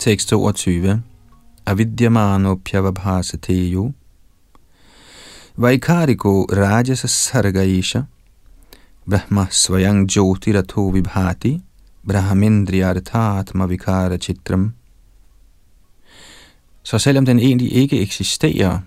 [0.00, 1.02] Tekst 22
[1.66, 3.92] avidyamanophyavanbhasateyo
[5.56, 8.02] Vaikariko rajasa sargaisha.
[9.06, 11.60] Brahma svayang jyotirato vibhati.
[12.08, 14.72] Brahmendriyarthatma vikara chitram.
[16.82, 18.78] Så selvom den egentlig ikke eksisterer,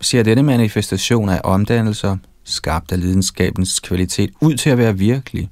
[0.00, 5.50] ser denne manifestation af omdannelser, skabt af lidenskabens kvalitet, ud til at være virkelig,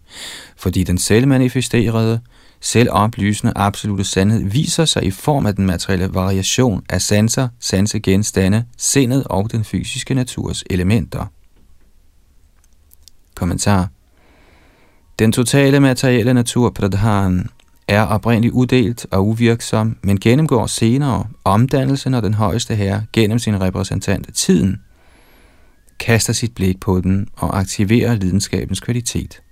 [0.56, 2.20] fordi den selv manifesterede,
[2.60, 9.24] selvoplysende absolute sandhed viser sig i form af den materielle variation af sanser, sansegenstande, sindet
[9.24, 11.26] og den fysiske naturs elementer.
[13.34, 13.88] Kommentar
[15.18, 17.48] Den totale materielle natur, Pradhan,
[17.88, 23.60] er oprindeligt uddelt og uvirksom, men gennemgår senere omdannelsen og den højeste herre gennem sin
[23.60, 24.80] repræsentant tiden
[25.98, 29.42] kaster sit blik på den og aktiverer lidenskabens kvalitet.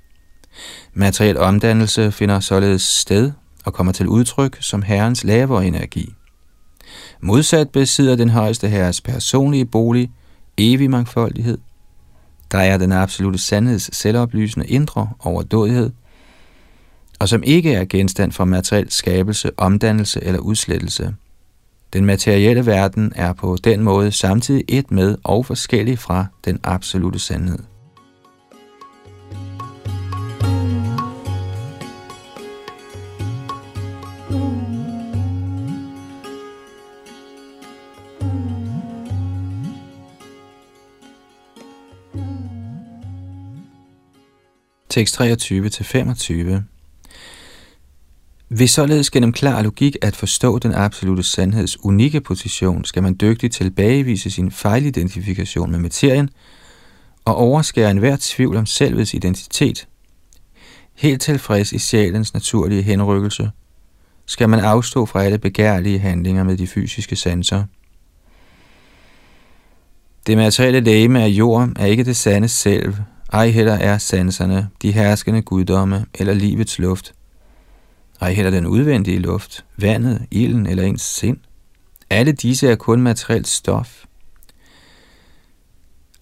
[0.94, 3.32] Materiel omdannelse finder således sted
[3.64, 6.14] og kommer til udtryk som Herrens lavere energi.
[7.20, 10.10] Modsat besidder den højeste herres personlige bolig
[10.56, 11.58] evig mangfoldighed.
[12.52, 15.90] Der er den absolute sandheds selvoplysende indre overdådighed,
[17.18, 21.14] og som ikke er genstand for materiel skabelse, omdannelse eller udslettelse.
[21.92, 27.18] Den materielle verden er på den måde samtidig et med og forskellig fra den absolute
[27.18, 27.58] sandhed.
[44.98, 46.62] Tekst 23-25.
[48.48, 53.54] Hvis således gennem klar logik at forstå den absolute sandheds unikke position, skal man dygtigt
[53.54, 56.30] tilbagevise sin fejlidentifikation med materien
[57.24, 59.88] og overskære enhver tvivl om selvets identitet.
[60.94, 63.50] Helt tilfreds i sjælens naturlige henrykkelse,
[64.26, 67.64] skal man afstå fra alle begærlige handlinger med de fysiske sanser.
[70.26, 72.94] Det materielle lægeme af jord er ikke det sande selv,
[73.32, 77.14] ej heller er sanserne, de herskende guddomme eller livets luft.
[78.20, 81.36] Ej heller den udvendige luft, vandet, ilden eller ens sind.
[82.10, 84.04] Alle disse er kun materielt stof.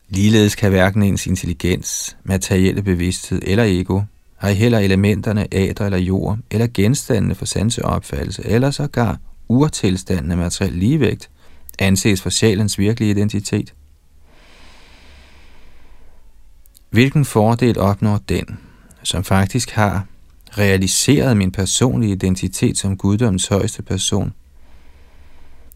[0.08, 4.00] Ligeledes kan hverken ens intelligens, materielle bevidsthed eller ego,
[4.40, 10.72] ej heller elementerne æder eller jord, eller genstandene for sanseopfattelse, eller sågar urtilstanden af materiel
[10.72, 11.30] ligevægt,
[11.78, 13.74] anses for sjælens virkelige identitet.
[16.90, 18.58] Hvilken fordel opnår den,
[19.02, 20.06] som faktisk har
[20.58, 24.32] realiseret min personlige identitet som guddommens højeste person,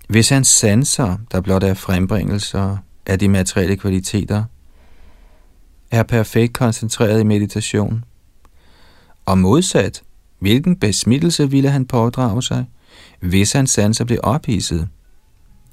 [0.09, 4.45] hvis han sanser, der blot er frembringelser af de materielle kvaliteter,
[5.91, 8.05] er perfekt koncentreret i meditation,
[9.27, 10.03] og modsat,
[10.39, 12.65] hvilken besmittelse ville han pådrage sig,
[13.21, 14.89] hvis hans sanser blev ophidset?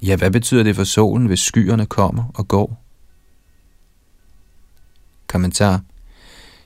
[0.02, 2.87] Ja, hvad betyder det for solen, hvis skyerne kommer og går?
[5.28, 5.80] Kommentar.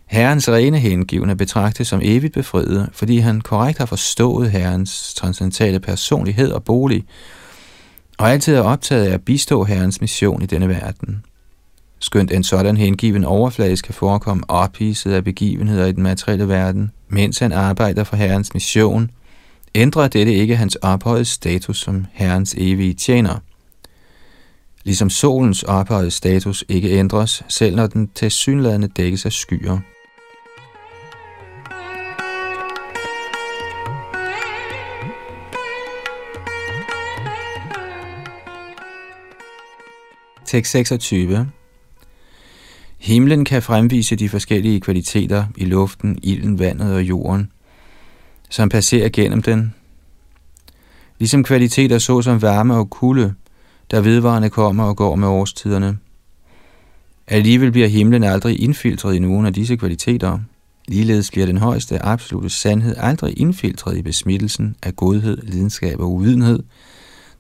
[0.06, 6.52] Herrens rene hengivne betragtes som evigt befriet, fordi han korrekt har forstået Herrens transcendentale personlighed
[6.52, 7.04] og bolig,
[8.18, 11.24] og altid er optaget af at bistå Herrens mission i denne verden.
[11.98, 17.38] Skønt en sådan hengiven overfladisk kan forekomme ophidset af begivenheder i den materielle verden, mens
[17.38, 19.10] han arbejder for Herrens mission,
[19.74, 23.38] ændrer dette ikke hans ophøjede status som Herrens evige tjener.
[24.84, 29.78] Ligesom solens ophøjede status ikke ændres, selv når den tilsyneladende dækkes af skyer.
[40.44, 41.50] Tekst 26
[42.98, 47.52] Himlen kan fremvise de forskellige kvaliteter i luften, ilden, vandet og jorden,
[48.50, 49.74] som passerer gennem den.
[51.18, 53.34] Ligesom kvaliteter såsom varme og kulde,
[53.92, 55.98] der vedvarende kommer og går med årstiderne.
[57.26, 60.38] Alligevel bliver himlen aldrig indfiltret i nogen af disse kvaliteter.
[60.88, 66.62] Ligeledes bliver den højeste absolute sandhed aldrig indfiltret i besmittelsen af godhed, lidenskab og uvidenhed,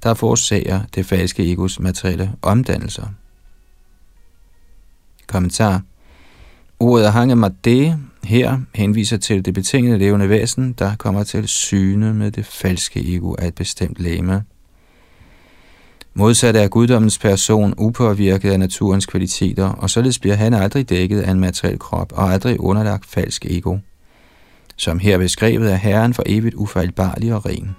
[0.02, 3.06] der forårsager det falske egos materielle omdannelser.
[5.26, 5.82] Kommentar.
[6.80, 7.36] Ordet hange
[8.24, 13.34] her henviser til det betingede levende væsen, der kommer til syne med det falske ego
[13.38, 14.44] af et bestemt læme.
[16.14, 21.30] Modsat er guddommens person upåvirket af naturens kvaliteter, og således bliver han aldrig dækket af
[21.30, 23.78] en materiel krop og aldrig underlagt falsk ego,
[24.76, 27.76] som her beskrevet af Herren for evigt ufejlbarlig og ren.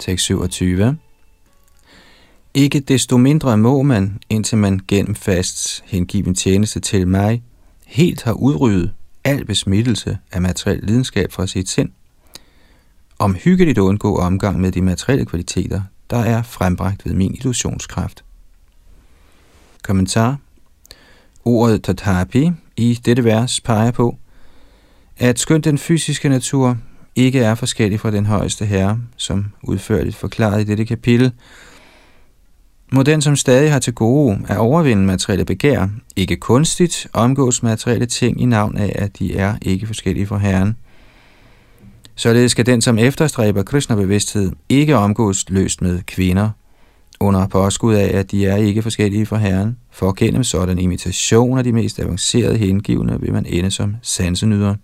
[0.00, 0.96] Tekst 27.
[2.54, 7.42] Ikke desto mindre må man, indtil man gennem fast hengiven tjeneste til mig,
[7.94, 8.92] helt har udryddet
[9.24, 11.90] al besmittelse af materiel lidenskab fra sit sind.
[13.18, 18.24] Om hyggeligt undgå omgang med de materielle kvaliteter, der er frembragt ved min illusionskraft.
[19.82, 20.38] Kommentar
[21.44, 24.16] Ordet tatapi i dette vers peger på,
[25.16, 26.78] at skønt den fysiske natur
[27.14, 31.32] ikke er forskellig fra den højeste herre, som udførligt forklaret i dette kapitel,
[32.94, 38.06] må den, som stadig har til gode at overvinde materielle begær, ikke kunstigt omgås materielle
[38.06, 40.76] ting i navn af, at de er ikke forskellige fra Herren.
[42.14, 46.50] Således skal den, som efterstræber Krishna-bevidsthed, ikke omgås løst med kvinder,
[47.20, 51.64] under påskud af, at de er ikke forskellige fra Herren, for gennem sådan imitation af
[51.64, 54.74] de mest avancerede hengivne vil man ende som sansenyder.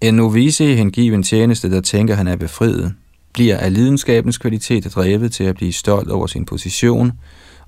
[0.00, 2.94] En novice i hengiven tjeneste, der tænker, han er befriet,
[3.34, 7.12] bliver af lidenskabens kvalitet drevet til at blive stolt over sin position,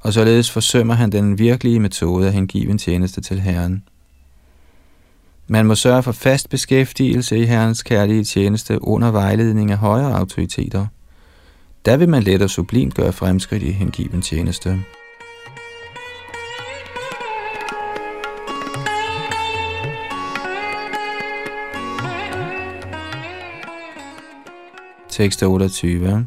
[0.00, 3.82] og således forsømmer han den virkelige metode af hengiven tjeneste til Herren.
[5.48, 10.86] Man må sørge for fast beskæftigelse i Herrens kærlige tjeneste under vejledning af højere autoriteter.
[11.84, 14.78] Der vil man let og sublimt gøre fremskridt i hengiven tjeneste.
[25.16, 26.26] Tekst 28.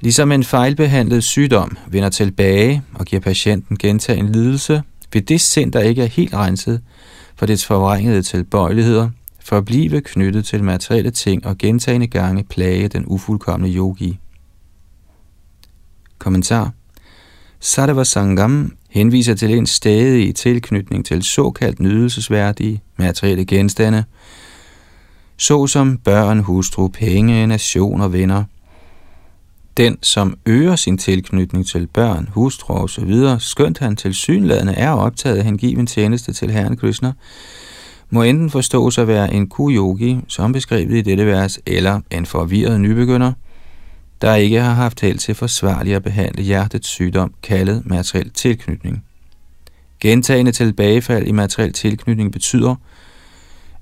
[0.00, 4.82] Ligesom en fejlbehandlet sygdom vender tilbage og giver patienten gentagen lidelse,
[5.12, 6.80] vil det sind, der ikke er helt renset
[7.36, 13.76] for dets forvrængede tilbøjeligheder, forblive knyttet til materielle ting og gentagende gange plage den ufuldkommende
[13.76, 14.18] yogi.
[16.18, 16.72] Kommentar
[17.60, 24.04] Sattva Sangam henviser til en stadig tilknytning til såkaldt nydelsesværdige materielle genstande,
[25.36, 28.44] såsom børn, hustru, penge, nation og venner.
[29.76, 34.72] Den, som øger sin tilknytning til børn, hustru og så videre, skønt han til synladende
[34.72, 37.12] er optaget af hengiven tjeneste til Herren Krishna,
[38.10, 42.80] må enten forstås at være en kuyogi, som beskrevet i dette vers, eller en forvirret
[42.80, 43.32] nybegynder,
[44.22, 49.04] der ikke har haft held til forsvarligt at behandle hjertets sygdom, kaldet materiel tilknytning.
[50.00, 52.74] Gentagende tilbagefald i materiel tilknytning betyder,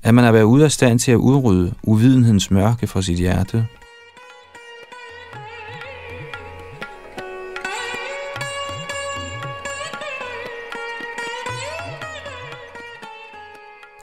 [0.02, 3.66] at man er været ude af stand til at udrydde uvidenhedens mørke fra sit hjerte.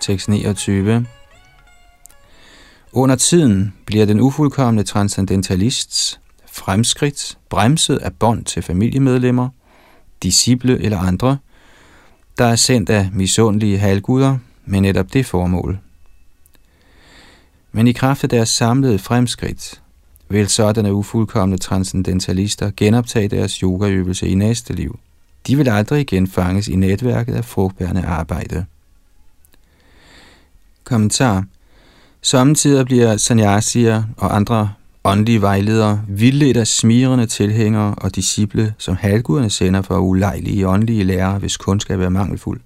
[0.01, 1.05] Tekst 29
[2.91, 6.19] Under tiden bliver den ufuldkommende transcendentalists
[6.51, 9.49] fremskridt bremset af bånd til familiemedlemmer,
[10.23, 11.37] disciple eller andre,
[12.37, 15.79] der er sendt af misundelige halvguder med netop det formål.
[17.71, 19.81] Men i kraft af deres samlede fremskridt
[20.29, 24.99] vil sådanne ufuldkommende transcendentalister genoptage deres yogaøvelse i næste liv.
[25.47, 28.65] De vil aldrig igen fanges i netværket af frugtbærende arbejde.
[30.83, 31.43] Kommentar
[32.21, 34.69] Samtidig bliver sanyasier og andre
[35.03, 41.39] åndelige vejledere vildledt af smirende tilhængere og disciple, som halvguderne sender for ulejlige åndelige lærere,
[41.39, 42.61] hvis kundskab er mangelfuld.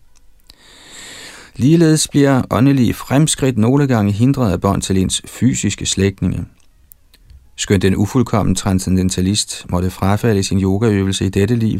[1.55, 6.45] Ligeledes bliver åndelige fremskridt nogle gange hindret af bånd til ens fysiske slægtninge.
[7.55, 11.79] Skønt den ufuldkommen transcendentalist måtte frafalde sin yogaøvelse i dette liv,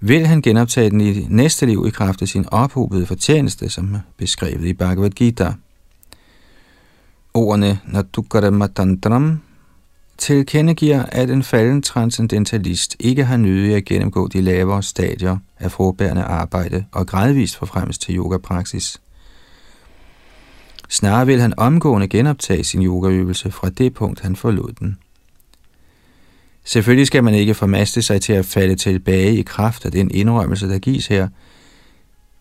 [0.00, 4.64] vil han genoptage den i næste liv i kraft af sin ophobede fortjeneste, som beskrevet
[4.64, 5.52] i Bhagavad Gita.
[7.34, 9.40] Ordene Natukaramatantram
[10.18, 16.22] tilkendegiver, at en falden transcendentalist ikke har nødig at gennemgå de lavere stadier af forbærende
[16.22, 19.00] arbejde og gradvist forfremmes til yogapraksis.
[20.88, 24.98] Snarere vil han omgående genoptage sin yogaøvelse fra det punkt, han forlod den.
[26.64, 30.68] Selvfølgelig skal man ikke formaste sig til at falde tilbage i kraft af den indrømmelse,
[30.68, 31.28] der gives her.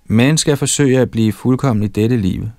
[0.05, 2.49] Man skal forsøge at blive fuldkommen i dette liv.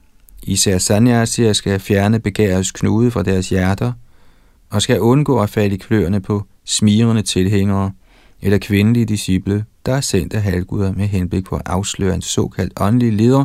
[0.43, 3.93] Især sanyasier skal fjerne begærets knude fra deres hjerter–
[4.71, 7.93] og skal undgå at falde i kløerne på smirende tilhængere
[8.43, 12.73] eller kvindelige disciple, der er sendt af halvguder med henblik på at afsløre en såkaldt
[12.77, 13.45] åndelig leder,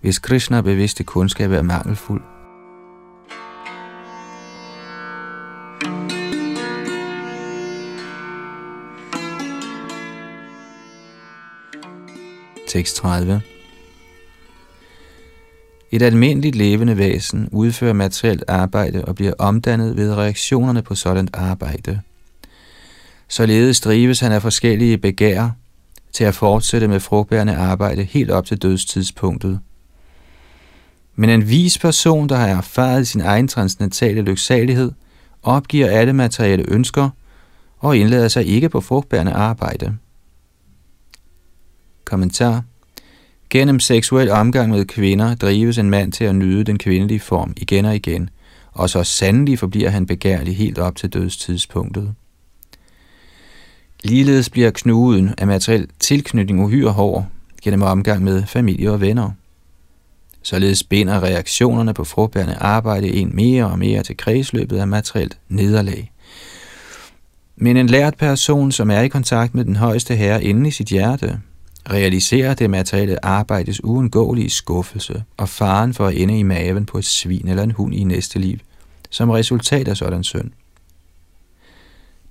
[0.00, 2.22] hvis Krishna bevidste kundskab er mangelfuld.
[12.68, 13.42] Tekst 30
[15.90, 22.00] et almindeligt levende væsen udfører materielt arbejde og bliver omdannet ved reaktionerne på sådan arbejde.
[23.28, 25.50] Således drives han af forskellige begær
[26.12, 29.60] til at fortsætte med frugtbærende arbejde helt op til dødstidspunktet.
[31.16, 34.92] Men en vis person, der har erfaret sin egen transcendentale lyksalighed,
[35.42, 37.10] opgiver alle materielle ønsker
[37.78, 39.96] og indlader sig ikke på frugtbærende arbejde.
[42.04, 42.62] Kommentar
[43.50, 47.84] Gennem seksuel omgang med kvinder drives en mand til at nyde den kvindelige form igen
[47.84, 48.30] og igen,
[48.72, 52.14] og så sandelig forbliver han begærlig helt op til dødstidspunktet.
[54.02, 57.26] Ligeledes bliver knuden af materiel tilknytning uhyre hård
[57.62, 59.30] gennem omgang med familie og venner.
[60.42, 66.12] Således binder reaktionerne på frugtbærende arbejde en mere og mere til kredsløbet af materielt nederlag.
[67.56, 70.86] Men en lært person, som er i kontakt med den højeste herre inde i sit
[70.86, 71.40] hjerte,
[71.90, 77.04] realiserer det materielle arbejdes uundgåelige skuffelse og faren for at ende i maven på et
[77.04, 78.58] svin eller en hund i næste liv,
[79.10, 80.50] som resultat af sådan synd.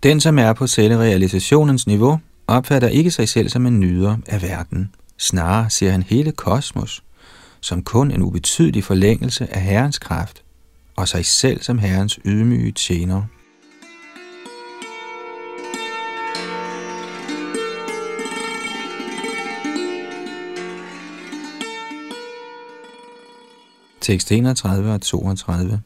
[0.04, 4.90] Den, som er på selvrealisationens niveau, opfatter ikke sig selv som en nyder af verden.
[5.18, 7.04] Snarere ser han hele kosmos
[7.62, 10.44] som kun en ubetydelig forlængelse af Herrens kraft,
[10.96, 13.24] og sig selv som Herrens ydmyge tjener.
[24.08, 25.82] Tekst 31 og 32.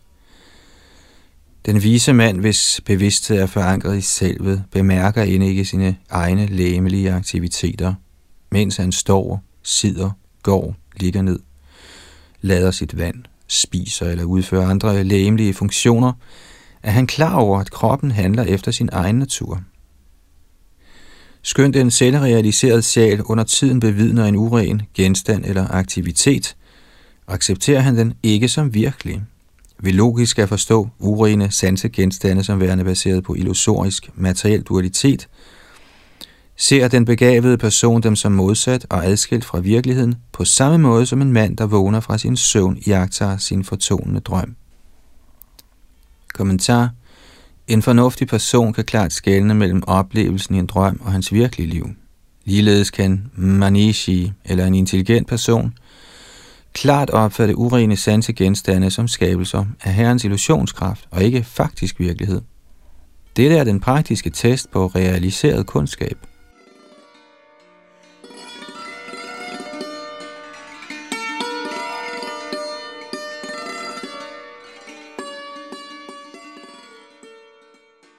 [1.65, 7.11] Den vise mand, hvis bevidsthed er forankret i selvet, bemærker end ikke sine egne læmelige
[7.11, 7.93] aktiviteter,
[8.51, 10.11] mens han står, sidder,
[10.43, 11.39] går, ligger ned,
[12.41, 16.13] lader sit vand, spiser eller udfører andre læmelige funktioner,
[16.83, 19.61] er han klar over, at kroppen handler efter sin egen natur.
[21.41, 26.55] Skønt en selvrealiseret sjæl under tiden bevidner en uren genstand eller aktivitet–
[27.27, 29.21] accepterer han den ikke som virkelig.
[29.79, 35.27] Vi logisk at forstå urene sansegenstande som værende baseret på illusorisk materiel dualitet,
[36.57, 41.21] ser den begavede person dem som modsat og adskilt fra virkeligheden, på samme måde som
[41.21, 44.55] en mand, der vågner fra sin søvn, jagter sin fortonende drøm.
[46.33, 46.89] Kommentar
[47.67, 51.89] En fornuftig person kan klart skelne mellem oplevelsen i en drøm og hans virkelige liv.
[52.45, 55.73] Ligeledes kan Manishi, eller en intelligent person,
[56.73, 62.41] klart opfatte urene sansegenstande som skabelser af Herrens illusionskraft og ikke faktisk virkelighed.
[63.37, 66.17] Dette er den praktiske test på realiseret kundskab.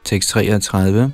[0.05, 1.12] Tekst 33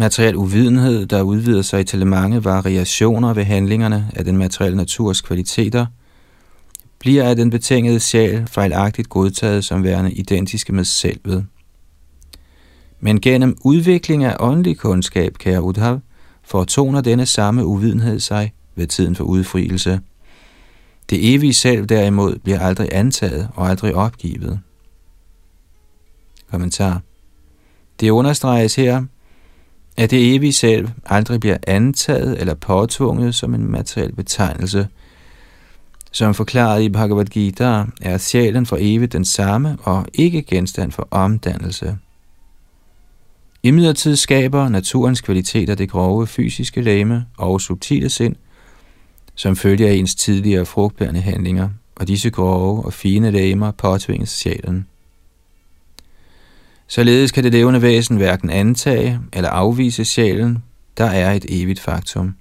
[0.00, 5.86] Materiel uvidenhed, der udvider sig til mange variationer ved handlingerne af den materielle naturs kvaliteter,
[6.98, 11.46] bliver af den betingede sjæl fejlagtigt godtaget som værende identiske med selvet.
[13.00, 16.00] Men gennem udvikling af åndelig kundskab, kære Udhav,
[16.42, 20.00] fortoner denne samme uvidenhed sig ved tiden for udfrielse.
[21.10, 24.60] Det evige selv derimod bliver aldrig antaget og aldrig opgivet.
[26.50, 27.00] Kommentar.
[28.00, 29.02] Det understreges her,
[29.96, 34.88] at det evige selv aldrig bliver antaget eller påtvunget som en materiel betegnelse.
[36.12, 41.08] Som forklaret i Bhagavad Gita er sjælen for evigt den samme og ikke genstand for
[41.10, 41.96] omdannelse.
[43.62, 48.36] I midlertid skaber naturens kvaliteter det grove fysiske lame og subtile sind,
[49.34, 54.86] som følger af ens tidligere frugtbærende handlinger, og disse grove og fine lamer påtvinges sjælen.
[56.92, 60.58] Således kan det levende væsen hverken antage eller afvise sjælen,
[60.98, 62.34] der er et evigt faktum.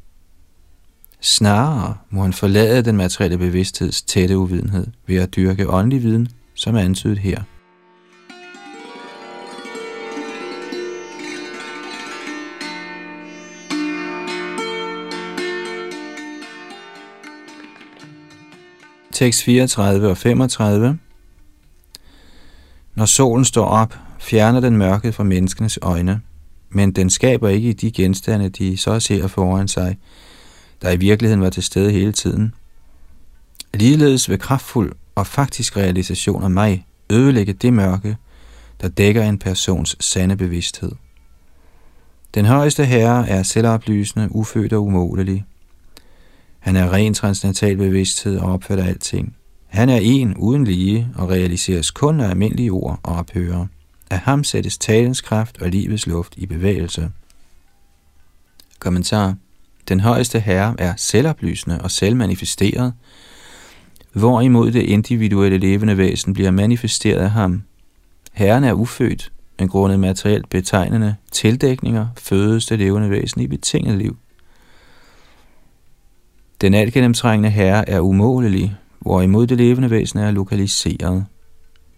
[1.21, 6.75] Snarere må han forlade den materielle bevidstheds tætte uvidenhed ved at dyrke åndelig viden, som
[6.75, 7.41] er antydet her.
[19.11, 20.99] Tekst 34 og 35
[22.95, 26.21] Når solen står op, fjerner den mørket fra menneskenes øjne,
[26.69, 29.97] men den skaber ikke de genstande, de så ser foran sig,
[30.81, 32.53] der i virkeligheden var til stede hele tiden.
[33.73, 38.17] Ligeledes vil kraftfuld og faktisk realisation af mig ødelægge det mørke,
[38.81, 40.91] der dækker en persons sande bevidsthed.
[42.35, 45.45] Den højeste herre er selvoplysende, ufødt og umålelig.
[46.59, 49.35] Han er ren transcendental bevidsthed og opfatter alting.
[49.67, 53.65] Han er en uden lige og realiseres kun af almindelige ord og ophører.
[54.09, 57.11] Af ham sættes talens kraft og livets luft i bevægelse.
[58.79, 59.35] Kommentar.
[59.87, 62.93] Den højeste herre er selvoplysende og selvmanifesteret,
[64.13, 67.63] hvorimod det individuelle levende væsen bliver manifesteret af ham.
[68.33, 74.17] Herren er ufødt, men grundet materielt betegnende tildækninger fødes det levende væsen i betinget liv.
[76.61, 81.25] Den altgennemtrængende herre er umålelig, hvorimod det levende væsen er lokaliseret.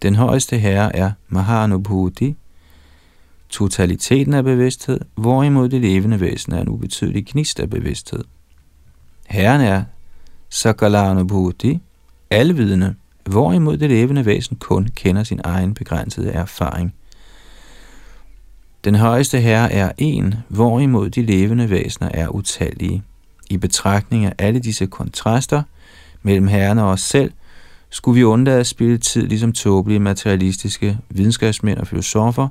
[0.02, 2.36] Den højeste herre er Mahanubhuti,
[3.48, 8.24] totaliteten af bevidsthed, hvorimod det levende væsen er en ubetydelig gnist af bevidsthed.
[9.26, 9.84] Herren er
[10.48, 11.80] Sakalanubhuti,
[12.30, 12.94] alvidende,
[13.24, 16.94] hvorimod det levende væsen kun kender sin egen begrænsede erfaring.
[18.84, 23.02] Den højeste herre er en, hvorimod de levende væsener er utallige.
[23.50, 25.62] I betragtning af alle disse kontraster
[26.22, 27.32] mellem herren og os selv,
[27.92, 32.48] skulle vi undlade at spille tid ligesom tåbelige materialistiske videnskabsmænd og filosofer,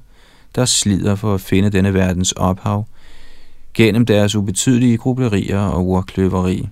[0.56, 2.86] der slider for at finde denne verdens ophav,
[3.74, 6.70] gennem deres ubetydelige grublerier og urkløveri.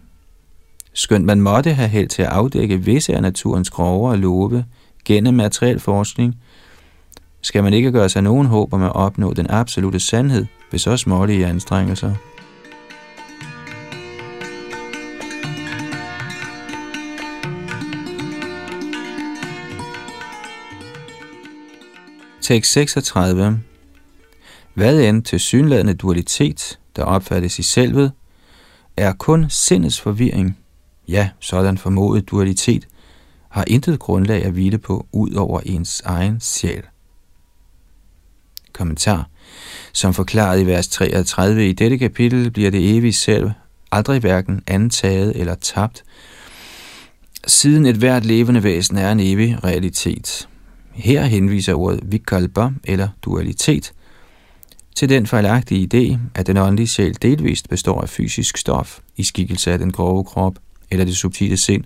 [0.94, 4.66] Skønt man måtte have held til at afdække visse af naturens grove og love
[5.06, 6.36] gennem materiel forskning,
[7.42, 10.98] skal man ikke gøre sig nogen håb om at opnå den absolute sandhed ved så
[10.98, 12.16] smålige anstrengelser.
[22.50, 23.60] Tekst 36.
[24.74, 28.12] Hvad end til synladende dualitet, der opfattes i selvet,
[28.98, 30.58] er kun sindets forvirring.
[31.08, 32.88] Ja, sådan formodet dualitet
[33.50, 36.84] har intet grundlag at hvile på ud over ens egen sjæl.
[38.74, 39.30] Kommentar.
[39.94, 43.52] Som forklaret i vers 33 i dette kapitel, bliver det evige selv
[43.92, 46.04] aldrig hverken antaget eller tabt,
[47.48, 50.48] siden et hvert levende væsen er en evig realitet.
[51.00, 53.94] Her henviser ordet vikalpa eller dualitet
[54.96, 59.72] til den fejlagtige idé, at den åndelige sjæl delvist består af fysisk stof i skikkelse
[59.72, 60.60] af den grove krop
[60.92, 61.84] eller det subtile sind.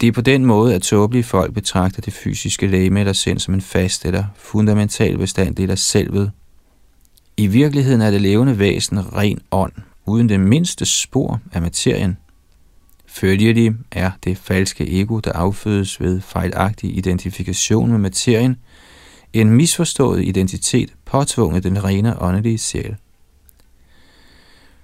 [0.00, 3.54] Det er på den måde, at tåbelige folk betragter det fysiske læme eller sind som
[3.54, 6.30] en fast eller fundamental bestanddel af selvet.
[7.36, 9.72] I virkeligheden er det levende væsen ren ånd,
[10.06, 12.16] uden det mindste spor af materien–
[13.12, 18.56] Følgelig er det falske ego, der affødes ved fejlagtig identifikation med materien,
[19.32, 22.96] en misforstået identitet påtvunget den rene åndelige sjæl.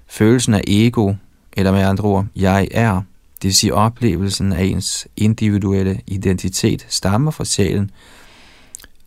[0.06, 1.14] Følelsen af ego,
[1.56, 3.02] eller med andre ord, jeg er,
[3.42, 7.90] det vil sige oplevelsen af ens individuelle identitet, stammer fra sjælen,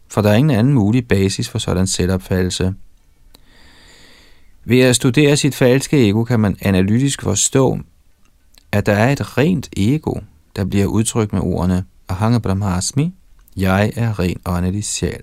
[0.08, 2.74] for der er ingen anden mulig basis for sådan selvopfattelse.
[4.66, 7.80] Ved at studere sit falske ego kan man analytisk forstå,
[8.72, 10.20] at der er et rent ego,
[10.56, 13.14] der bliver udtrykt med ordene Ahanga Brahmasmi,
[13.58, 15.22] jeg er ren åndelig sjæl.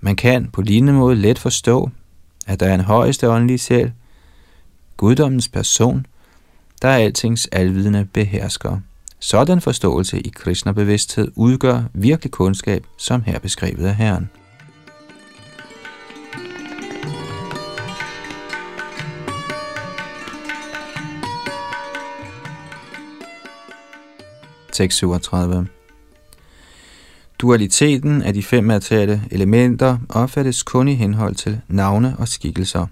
[0.00, 1.90] Man kan på lignende måde let forstå,
[2.46, 3.92] at der er en højeste åndelig sjæl,
[4.96, 6.06] guddommens person,
[6.82, 8.78] der er altings alvidende behersker.
[9.18, 14.30] Sådan forståelse i Krishna-bevidsthed udgør virkelig kundskab, som her beskrevet af Herren.
[24.74, 25.66] Tekst 37
[27.38, 32.86] Dualiteten af de fem materielle elementer opfattes kun i henhold til navne og skikkelser.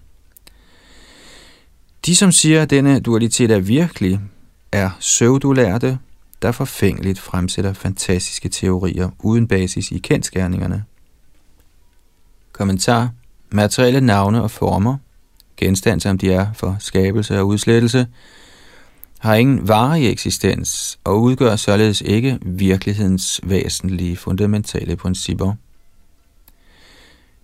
[2.06, 4.20] De, som siger, at denne dualitet er virkelig,
[4.72, 5.98] er søvdulærte,
[6.42, 10.84] der forfængeligt fremsætter fantastiske teorier uden basis i kendskærningerne.
[12.52, 13.10] Kommentar.
[13.50, 14.96] Materielle navne og former,
[15.56, 18.06] genstand som de er for skabelse og udslettelse,
[19.22, 25.54] har ingen varig eksistens og udgør således ikke virkelighedens væsentlige fundamentale principper.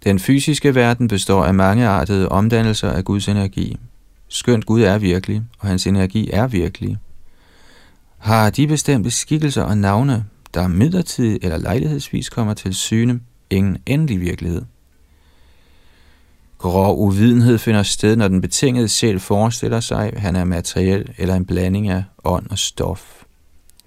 [0.04, 3.76] Den fysiske verden består af mangeartede omdannelser af Guds energi.
[4.28, 6.98] Skønt Gud er virkelig, og hans energi er virkelig,
[8.18, 10.24] har de bestemte skikkelser og navne,
[10.54, 13.20] der midlertidigt eller lejlighedsvis kommer til syne,
[13.50, 14.62] ingen endelig virkelighed.
[16.58, 21.34] Grov uvidenhed finder sted, når den betingede sjæl forestiller sig, at han er materiel eller
[21.34, 23.24] en blanding af ånd og stof.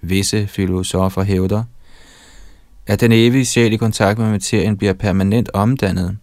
[0.00, 1.64] Visse filosofer hævder,
[2.86, 6.16] at den evige sjæl i kontakt med materien bliver permanent omdannet,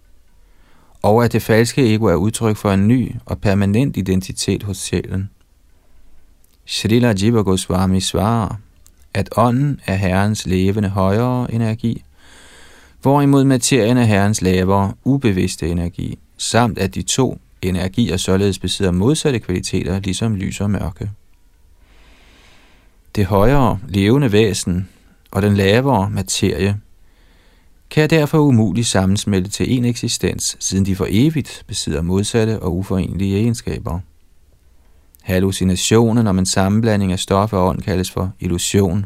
[1.01, 5.29] og at det falske ego er udtryk for en ny og permanent identitet hos sjælen.
[6.65, 8.55] Srila Jiva Goswami svarer,
[9.13, 12.03] at ånden er Herrens levende højere energi,
[13.01, 19.39] hvorimod materien er Herrens lavere ubevidste energi, samt at de to energier således besidder modsatte
[19.39, 21.11] kvaliteter, ligesom lys og mørke.
[23.15, 24.89] Det højere levende væsen
[25.31, 26.79] og den lavere materie
[27.89, 33.37] kan derfor umuligt sammensmelte til en eksistens, siden de for evigt besidder modsatte og uforenelige
[33.37, 33.99] egenskaber.
[35.21, 39.05] Hallucinationen om en sammenblanding af stof og ånd kaldes for illusion.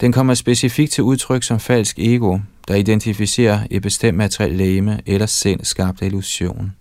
[0.00, 2.38] Den kommer specifikt til udtryk som falsk ego,
[2.68, 6.72] der identificerer et bestemt materielt læme eller sind skabt af illusion.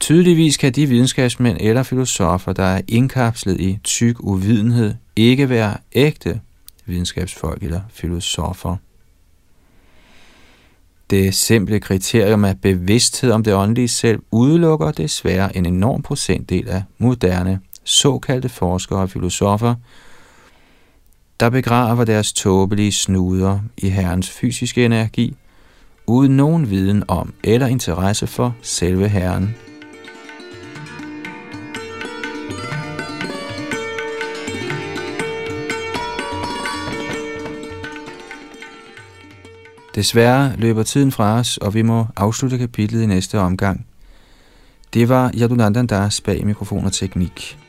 [0.00, 6.40] Tydeligvis kan de videnskabsmænd eller filosofer, der er indkapslet i tyk uvidenhed, ikke være ægte
[6.86, 8.76] videnskabsfolk eller filosofer.
[11.10, 16.82] Det simple kriterium af bevidsthed om det åndelige selv udelukker desværre en enorm procentdel af
[16.98, 19.74] moderne såkaldte forskere og filosofer,
[21.40, 25.36] der begraver deres tåbelige snuder i Herrens fysiske energi,
[26.06, 29.54] uden nogen viden om eller interesse for selve Herren.
[39.94, 43.86] Desværre løber tiden fra os, og vi må afslutte kapitlet i næste omgang.
[44.94, 47.61] Det var Yadunandandas bag mikrofon og teknik.